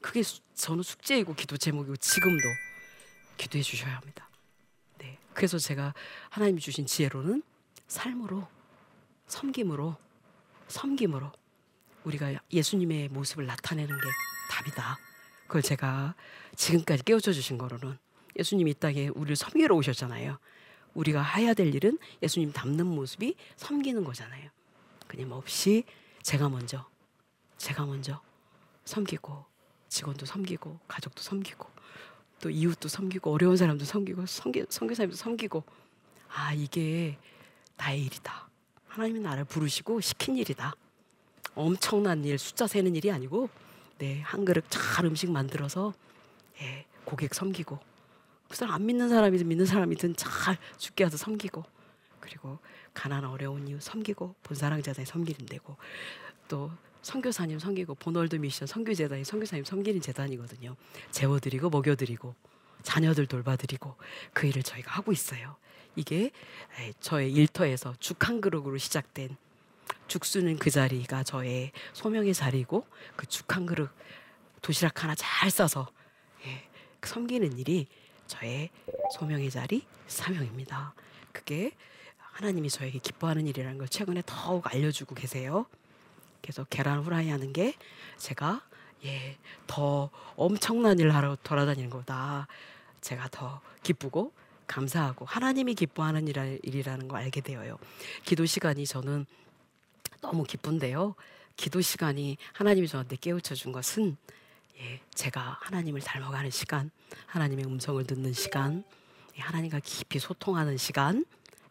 그게 0.00 0.22
수, 0.22 0.40
저는 0.54 0.82
숙제이고 0.82 1.34
기도 1.34 1.58
제목이고 1.58 1.96
지금도 1.96 2.44
기도해 3.36 3.62
주셔야 3.62 3.96
합니다. 3.96 4.30
네. 4.96 5.18
그래서 5.34 5.58
제가 5.58 5.92
하나님이 6.30 6.60
주신 6.60 6.86
지혜로는 6.86 7.42
삶으로 7.86 8.48
섬김으로 9.26 9.94
섬김으로 10.68 11.30
우리가 12.04 12.32
예수님의 12.50 13.08
모습을 13.08 13.44
나타내는 13.44 13.94
게 13.94 14.06
답이다. 14.50 15.09
그걸 15.50 15.62
제가 15.62 16.14
지금까지 16.54 17.02
깨우쳐 17.02 17.32
주신 17.32 17.58
거로는 17.58 17.98
예수님이 18.38 18.70
이 18.70 18.74
땅에 18.74 19.08
우리를 19.08 19.34
섬기러 19.34 19.74
오셨잖아요. 19.74 20.38
우리가 20.94 21.22
해야 21.22 21.54
될 21.54 21.74
일은 21.74 21.98
예수님 22.22 22.52
닮는 22.52 22.86
모습이 22.86 23.34
섬기는 23.56 24.04
거잖아요. 24.04 24.48
끊임없이 25.08 25.82
제가 26.22 26.48
먼저, 26.48 26.88
제가 27.58 27.84
먼저 27.84 28.22
섬기고, 28.84 29.44
직원도 29.88 30.24
섬기고, 30.24 30.78
가족도 30.86 31.20
섬기고, 31.20 31.68
또 32.40 32.48
이웃도 32.48 32.86
섬기고, 32.88 33.32
어려운 33.32 33.56
사람도 33.56 33.84
섬기고, 33.84 34.26
섬기, 34.26 34.66
선교사님도 34.68 35.16
섬기고, 35.16 35.64
아, 36.28 36.52
이게 36.52 37.18
나의 37.76 38.04
일이다. 38.04 38.48
하나님이 38.86 39.18
나를 39.18 39.46
부르시고 39.46 40.00
시킨 40.00 40.36
일이다. 40.36 40.76
엄청난 41.56 42.24
일, 42.24 42.38
숫자 42.38 42.68
세는 42.68 42.94
일이 42.94 43.10
아니고, 43.10 43.50
네, 44.00 44.22
한 44.22 44.46
그릇 44.46 44.64
잘 44.70 45.04
음식 45.04 45.30
만들어서 45.30 45.92
예, 46.62 46.86
고객 47.04 47.34
섬기고 47.34 47.78
그 48.48 48.56
사람 48.56 48.74
안 48.74 48.86
믿는 48.86 49.10
사람이든 49.10 49.46
믿는 49.46 49.66
사람이든 49.66 50.16
잘 50.16 50.56
죽게 50.78 51.04
해서 51.04 51.18
섬기고 51.18 51.62
그리고 52.18 52.58
가난 52.94 53.24
어려운 53.26 53.68
이유 53.68 53.78
섬기고 53.78 54.36
본사랑자단이 54.42 55.04
섬기는 55.06 55.46
데고 55.46 55.76
또 56.48 56.70
선교사님 57.02 57.58
섬기고 57.58 57.94
본월드 57.96 58.36
미션 58.36 58.66
선교재단이 58.66 59.24
선교사님 59.24 59.64
섬기는 59.64 60.00
재단이거든요. 60.00 60.76
재워드리고 61.10 61.68
먹여드리고 61.70 62.34
자녀들 62.82 63.26
돌봐드리고 63.26 63.96
그 64.32 64.46
일을 64.46 64.62
저희가 64.62 64.92
하고 64.92 65.12
있어요. 65.12 65.56
이게 65.94 66.30
저의 67.00 67.32
일터에서 67.32 67.94
죽 68.00 68.26
한 68.26 68.40
그릇으로 68.40 68.78
시작된 68.78 69.36
죽수는 70.14 70.58
그 70.58 70.70
자리가 70.70 71.22
저의 71.22 71.70
소명의 71.92 72.34
자리고 72.34 72.84
그 73.16 73.26
죽 73.26 73.54
한 73.54 73.64
그릇 73.64 73.88
도시락 74.60 75.02
하나 75.02 75.14
잘 75.14 75.50
싸서 75.50 75.88
예, 76.46 76.68
섬기는 77.02 77.56
일이 77.58 77.86
저의 78.26 78.70
소명의 79.16 79.50
자리 79.50 79.86
사명입니다. 80.08 80.94
그게 81.32 81.72
하나님이 82.18 82.68
저에게 82.70 82.98
기뻐하는 82.98 83.46
일이라는 83.46 83.78
걸 83.78 83.88
최근에 83.88 84.22
더욱 84.26 84.66
알려주고 84.66 85.14
계세요. 85.14 85.66
그래서 86.42 86.64
계란 86.68 87.00
후라이 87.00 87.28
하는 87.30 87.52
게 87.52 87.74
제가 88.18 88.62
예, 89.04 89.38
더 89.66 90.10
엄청난 90.36 90.98
일을 90.98 91.14
하러 91.14 91.36
돌아다니는 91.42 91.88
거다. 91.88 92.48
제가 93.00 93.28
더 93.30 93.60
기쁘고 93.82 94.32
감사하고 94.66 95.24
하나님이 95.24 95.74
기뻐하는 95.74 96.26
일이라는 96.28 97.08
걸 97.08 97.20
알게 97.20 97.40
되어요. 97.40 97.78
기도 98.24 98.44
시간이 98.44 98.86
저는 98.86 99.26
너무 100.20 100.44
기쁜데요. 100.44 101.14
기도 101.56 101.80
시간이 101.80 102.36
하나님이 102.52 102.88
저한테 102.88 103.16
깨우쳐 103.16 103.54
준 103.54 103.72
것은 103.72 104.16
예, 104.78 105.00
제가 105.14 105.58
하나님을 105.60 106.00
닮아가는 106.00 106.50
시간, 106.50 106.90
하나님의 107.26 107.66
음성을 107.66 108.02
듣는 108.04 108.32
시간, 108.32 108.82
예, 109.36 109.40
하나님과 109.40 109.80
깊이 109.80 110.18
소통하는 110.18 110.78
시간, 110.78 111.24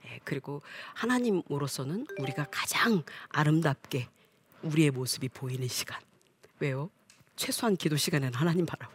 예, 0.06 0.20
그리고 0.24 0.62
하나님으로서는 0.94 2.06
우리가 2.20 2.46
가장 2.52 3.04
아름답게 3.30 4.08
우리의 4.62 4.92
모습이 4.92 5.30
보이는 5.30 5.68
시간. 5.68 6.00
왜요? 6.60 6.90
최소한 7.36 7.78
기도 7.78 7.96
시간에는 7.96 8.34
하나님 8.34 8.66
바라고 8.66 8.94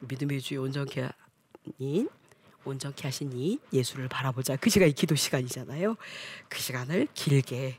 믿음의 0.00 0.40
주의 0.40 0.58
온전케 0.58 1.08
인 1.78 2.08
온전케 2.64 3.06
하신 3.06 3.32
이 3.32 3.58
예수를 3.72 4.08
바라보자. 4.08 4.56
그 4.56 4.68
시간이 4.68 4.92
기도 4.92 5.14
시간이잖아요. 5.14 5.96
그 6.48 6.58
시간을 6.58 7.08
길게 7.14 7.78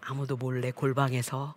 아무도 0.00 0.36
몰래 0.36 0.70
골방에서 0.70 1.54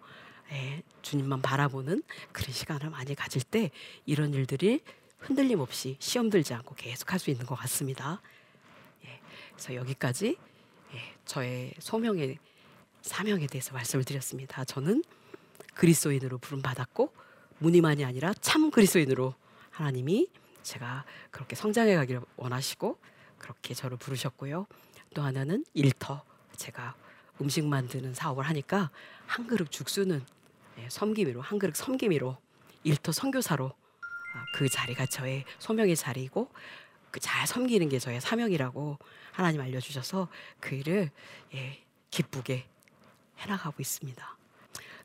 예, 0.51 0.83
주님만 1.01 1.41
바라보는 1.41 2.03
그런 2.31 2.51
시간을 2.53 2.89
많이 2.89 3.15
가질 3.15 3.41
때 3.43 3.71
이런 4.05 4.33
일들이 4.33 4.81
흔들림 5.19 5.59
없이 5.59 5.95
시험 5.99 6.29
들지 6.29 6.53
않고 6.53 6.75
계속 6.75 7.11
할 7.13 7.19
수 7.19 7.29
있는 7.29 7.45
것 7.45 7.55
같습니다. 7.55 8.21
예, 9.05 9.19
그래서 9.53 9.75
여기까지 9.75 10.37
예, 10.93 11.15
저의 11.25 11.73
소명의 11.79 12.37
사명에 13.01 13.47
대해서 13.47 13.73
말씀을 13.73 14.03
드렸습니다. 14.03 14.63
저는 14.65 15.03
그리스도인으로 15.73 16.37
부름 16.37 16.61
받았고 16.61 17.13
무늬만이 17.59 18.03
아니라 18.03 18.33
참 18.41 18.71
그리스도인으로 18.71 19.33
하나님이 19.69 20.27
제가 20.63 21.05
그렇게 21.31 21.55
성장해 21.55 21.95
가기를 21.95 22.21
원하시고 22.35 22.99
그렇게 23.37 23.73
저를 23.73 23.97
부르셨고요. 23.97 24.67
또 25.13 25.21
하나는 25.21 25.63
일터 25.73 26.23
제가 26.55 26.95
음식 27.39 27.65
만드는 27.65 28.13
사업을 28.13 28.43
하니까 28.45 28.91
한 29.25 29.47
그릇 29.47 29.71
죽수는 29.71 30.23
예, 30.79 30.89
섬김이로 30.89 31.41
한 31.41 31.59
그릇 31.59 31.75
섬김이로 31.75 32.37
일터 32.83 33.11
선교사로 33.11 33.67
아, 33.67 34.45
그 34.53 34.69
자리가 34.69 35.05
저의 35.07 35.45
소명의 35.59 35.95
자리이고 35.95 36.49
그 37.11 37.19
잘 37.19 37.45
섬기는 37.45 37.89
게 37.89 37.99
저의 37.99 38.21
사명이라고 38.21 38.97
하나님 39.31 39.61
알려주셔서 39.61 40.29
그 40.59 40.75
일을 40.75 41.11
예, 41.53 41.83
기쁘게 42.09 42.65
해나가고 43.37 43.77
있습니다. 43.79 44.37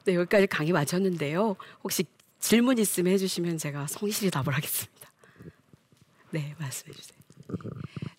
네, 0.04 0.14
여기까지 0.14 0.46
강의 0.46 0.72
마쳤는데요. 0.72 1.56
혹시 1.82 2.04
질문 2.38 2.78
있으면 2.78 3.12
해주시면 3.14 3.58
제가 3.58 3.88
성실히 3.88 4.30
답을 4.30 4.54
하겠습니다. 4.54 5.10
네, 6.30 6.54
말씀해 6.58 6.92
주세요. 6.94 7.18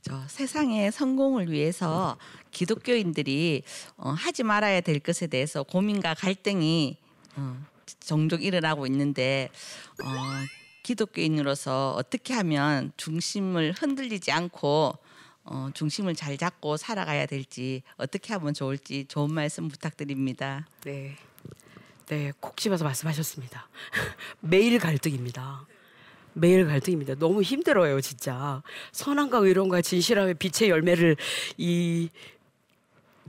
저 0.08 0.26
세상의 0.30 0.93
성공을 0.93 1.52
위해서 1.52 2.17
기독교인들이 2.52 3.63
어, 3.98 4.12
하지 4.12 4.43
말아야 4.43 4.80
될 4.80 5.00
것에 5.00 5.28
대해서 5.28 5.63
고민과 5.63 6.13
갈등이 6.13 6.96
어, 7.36 7.62
종종 8.00 8.41
일어나고 8.41 8.88
있는데 8.88 9.50
어, 10.02 10.08
기독교인으로서 10.84 11.93
어떻게 11.96 12.34
하면 12.36 12.93
중심을 12.96 13.74
흔들리지 13.74 14.32
않고 14.32 14.98
어, 15.43 15.70
중심을 15.74 16.15
잘 16.15 16.38
잡고 16.38 16.78
살아가야 16.78 17.26
될지 17.26 17.84
어떻게 17.98 18.32
하면 18.32 18.54
좋을지 18.54 19.08
좋은 19.10 19.34
말씀 19.34 19.67
부탁드립니다. 19.67 20.65
네. 20.86 21.17
네, 22.06 22.32
콕 22.39 22.56
집어서 22.56 22.86
말씀하셨습니다. 22.86 23.67
매일 24.39 24.80
갈등입니다. 24.80 25.67
매일 26.38 26.65
갈등입니다. 26.67 27.15
너무 27.15 27.41
힘들어요, 27.41 28.00
진짜. 28.02 28.62
선함과 28.91 29.39
의로움과 29.39 29.82
진실함의 29.82 30.36
빛의 30.36 30.69
열매를 30.69 31.17
이 31.58 32.10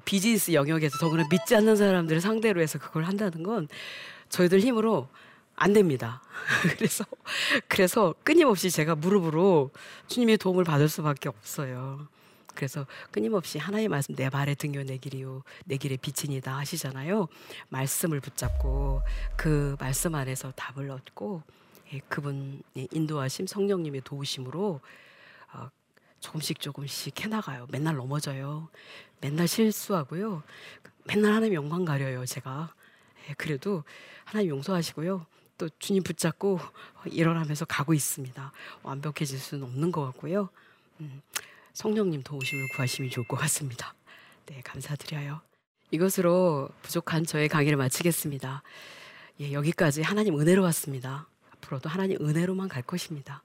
비즈니스 0.04 0.52
영역에서 0.52 0.98
더구나 0.98 1.24
믿지 1.30 1.54
않는 1.54 1.76
사람들을 1.76 2.20
상대로 2.20 2.60
해서 2.60 2.78
그걸 2.78 3.04
한다는 3.04 3.42
건 3.42 3.68
저희들 4.28 4.60
힘으로 4.60 5.08
안 5.56 5.72
됩니다. 5.72 6.22
그래서 6.76 7.04
그래서 7.66 8.14
끊임없이 8.22 8.70
제가 8.70 8.94
무릎으로 8.94 9.70
주님의 10.06 10.38
도움을 10.38 10.64
받을 10.64 10.88
수밖에 10.88 11.28
없어요. 11.28 12.08
그래서 12.54 12.86
끊임없이 13.10 13.58
하나님의 13.58 13.88
말씀 13.88 14.14
내 14.14 14.30
발에 14.30 14.54
등요 14.54 14.82
내 14.82 14.96
길이요 14.96 15.42
내 15.64 15.76
길의 15.76 15.98
빛이니다 15.98 16.56
하시잖아요. 16.56 17.28
말씀을 17.68 18.20
붙잡고 18.20 19.02
그 19.36 19.76
말씀 19.78 20.14
안에서 20.14 20.52
답을 20.56 20.90
얻고 20.90 21.42
예, 21.92 22.00
그분의 22.08 22.88
인도하심 22.92 23.46
성령님의 23.46 24.02
도우심으로 24.04 24.80
어, 25.52 25.70
조금씩 26.20 26.60
조금씩 26.60 27.20
해나가요. 27.24 27.66
맨날 27.70 27.96
넘어져요. 27.96 28.68
맨날 29.20 29.48
실수하고요. 29.48 30.42
맨날 31.04 31.32
하나님 31.32 31.54
영광 31.54 31.84
가려요. 31.84 32.26
제가 32.26 32.74
예, 33.28 33.34
그래도 33.34 33.84
하나님 34.24 34.50
용서하시고요. 34.50 35.26
또 35.56 35.68
주님 35.78 36.02
붙잡고 36.02 36.60
일어나면서 37.06 37.64
가고 37.64 37.94
있습니다. 37.94 38.52
완벽해질 38.82 39.38
수는 39.38 39.64
없는 39.64 39.90
것 39.90 40.04
같고요. 40.06 40.50
음, 41.00 41.22
성령님 41.72 42.22
도우심을 42.22 42.68
구하시면 42.74 43.10
좋을 43.10 43.26
것 43.26 43.36
같습니다. 43.36 43.94
네, 44.46 44.60
감사드려요. 44.62 45.40
이것으로 45.90 46.68
부족한 46.82 47.24
저의 47.24 47.48
강의를 47.48 47.76
마치겠습니다. 47.76 48.62
예, 49.40 49.52
여기까지 49.52 50.02
하나님 50.02 50.38
은혜로 50.38 50.62
왔습니다. 50.64 51.26
앞으로도 51.58 51.88
하나님 51.88 52.18
은혜로만 52.20 52.68
갈 52.68 52.82
것입니다. 52.82 53.42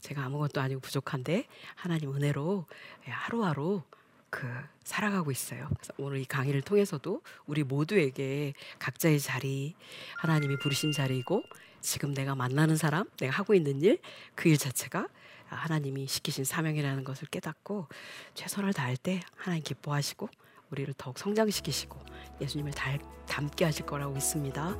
제가 0.00 0.24
아무것도 0.24 0.60
아니고 0.60 0.80
부족한데 0.80 1.46
하나님 1.74 2.14
은혜로 2.14 2.66
예, 3.08 3.10
하루하루 3.10 3.82
그 4.30 4.46
살아가고 4.82 5.30
있어요. 5.30 5.68
오늘 5.96 6.18
이 6.18 6.24
강의를 6.24 6.62
통해서도 6.62 7.22
우리 7.46 7.62
모두에게 7.62 8.54
각자의 8.78 9.20
자리, 9.20 9.74
하나님이 10.18 10.58
부르신 10.58 10.92
자리이고 10.92 11.42
지금 11.80 12.12
내가 12.12 12.34
만나는 12.34 12.76
사람, 12.76 13.06
내가 13.18 13.32
하고 13.32 13.54
있는 13.54 13.80
일, 13.82 13.98
그 14.34 14.48
일 14.48 14.58
자체가 14.58 15.08
하나님이 15.46 16.08
시키신 16.08 16.44
사명이라는 16.44 17.04
것을 17.04 17.28
깨닫고 17.28 17.86
최선을 18.34 18.72
다할 18.72 18.96
때 18.96 19.20
하나님 19.36 19.62
기뻐하시고 19.62 20.28
우리를 20.70 20.92
더욱 20.98 21.18
성장시키시고 21.18 21.96
예수님을 22.40 22.72
달, 22.72 22.98
닮게 23.26 23.64
하실 23.64 23.86
거라고 23.86 24.14
믿습니다. 24.14 24.76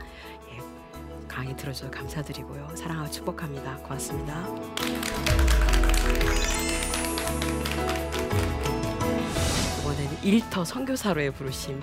예, 0.50 0.83
강의 1.28 1.56
들어주셔서 1.56 1.90
감사드리고요. 1.90 2.74
사랑하고 2.76 3.10
축복합니다. 3.10 3.76
고맙습니다. 3.78 4.44
일터 10.22 10.64
선교사로의 10.64 11.32
부르심. 11.32 11.82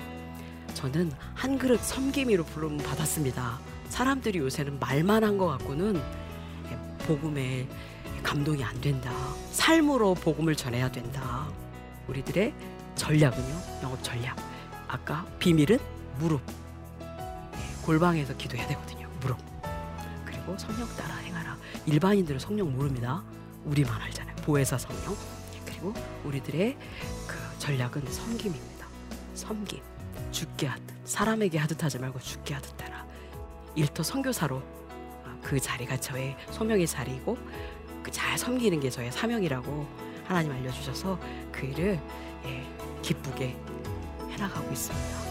저는 0.73 1.11
한 1.35 1.59
그릇 1.59 1.79
섬김이로 1.83 2.43
부름 2.45 2.77
받았습니다. 2.77 3.59
사람들이 3.89 4.39
요새는 4.39 4.79
말만 4.79 5.23
한 5.23 5.37
것 5.37 5.45
같고는 5.47 6.01
예, 6.71 7.05
복음에 7.05 7.67
감동이 8.23 8.63
안 8.63 8.79
된다. 8.81 9.11
삶으로 9.51 10.15
복음을 10.15 10.55
전해야 10.55 10.91
된다. 10.91 11.47
우리들의 12.07 12.53
전략은요, 12.95 13.61
영업 13.83 14.03
전략. 14.03 14.35
아까 14.87 15.23
비밀은 15.37 15.77
무릎. 16.17 16.41
네, 16.99 17.59
골방에서 17.83 18.35
기도해야 18.37 18.67
되거든요. 18.69 19.00
무릎. 19.21 19.37
그리고 20.25 20.57
성령 20.57 20.87
따라 20.95 21.15
행하라. 21.15 21.57
일반인들은 21.85 22.39
성령 22.39 22.73
모릅니다. 22.73 23.23
우리만 23.65 24.01
알잖아요. 24.01 24.35
보혜사 24.37 24.77
성령. 24.77 25.15
그리고 25.65 25.93
우리들의 26.25 26.77
그 27.27 27.37
전략은 27.59 28.05
섬김입니다. 28.11 28.87
섬김. 29.35 29.81
죽게 30.31 30.67
하듯 30.67 30.83
사람에게 31.05 31.57
하듯 31.57 31.83
하지 31.83 31.99
말고 31.99 32.19
죽게 32.19 32.53
하듯 32.53 32.81
해라. 32.81 33.05
일터 33.75 34.03
선교사로 34.03 34.61
아, 35.25 35.37
그 35.41 35.59
자리가 35.59 35.97
저의 35.97 36.35
소명의 36.51 36.87
자리이고 36.87 37.37
잘 38.11 38.37
섬기는 38.37 38.79
게 38.79 38.89
저의 38.89 39.11
사명이라고 39.11 39.87
하나님 40.25 40.51
알려주셔서 40.51 41.19
그 41.51 41.65
일을 41.65 41.99
예, 42.45 42.65
기쁘게 43.01 43.55
해나가고 44.31 44.71
있습니다. 44.71 45.30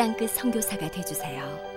땅끝 0.00 0.30
선교사가 0.30 0.88
되주세요. 0.90 1.69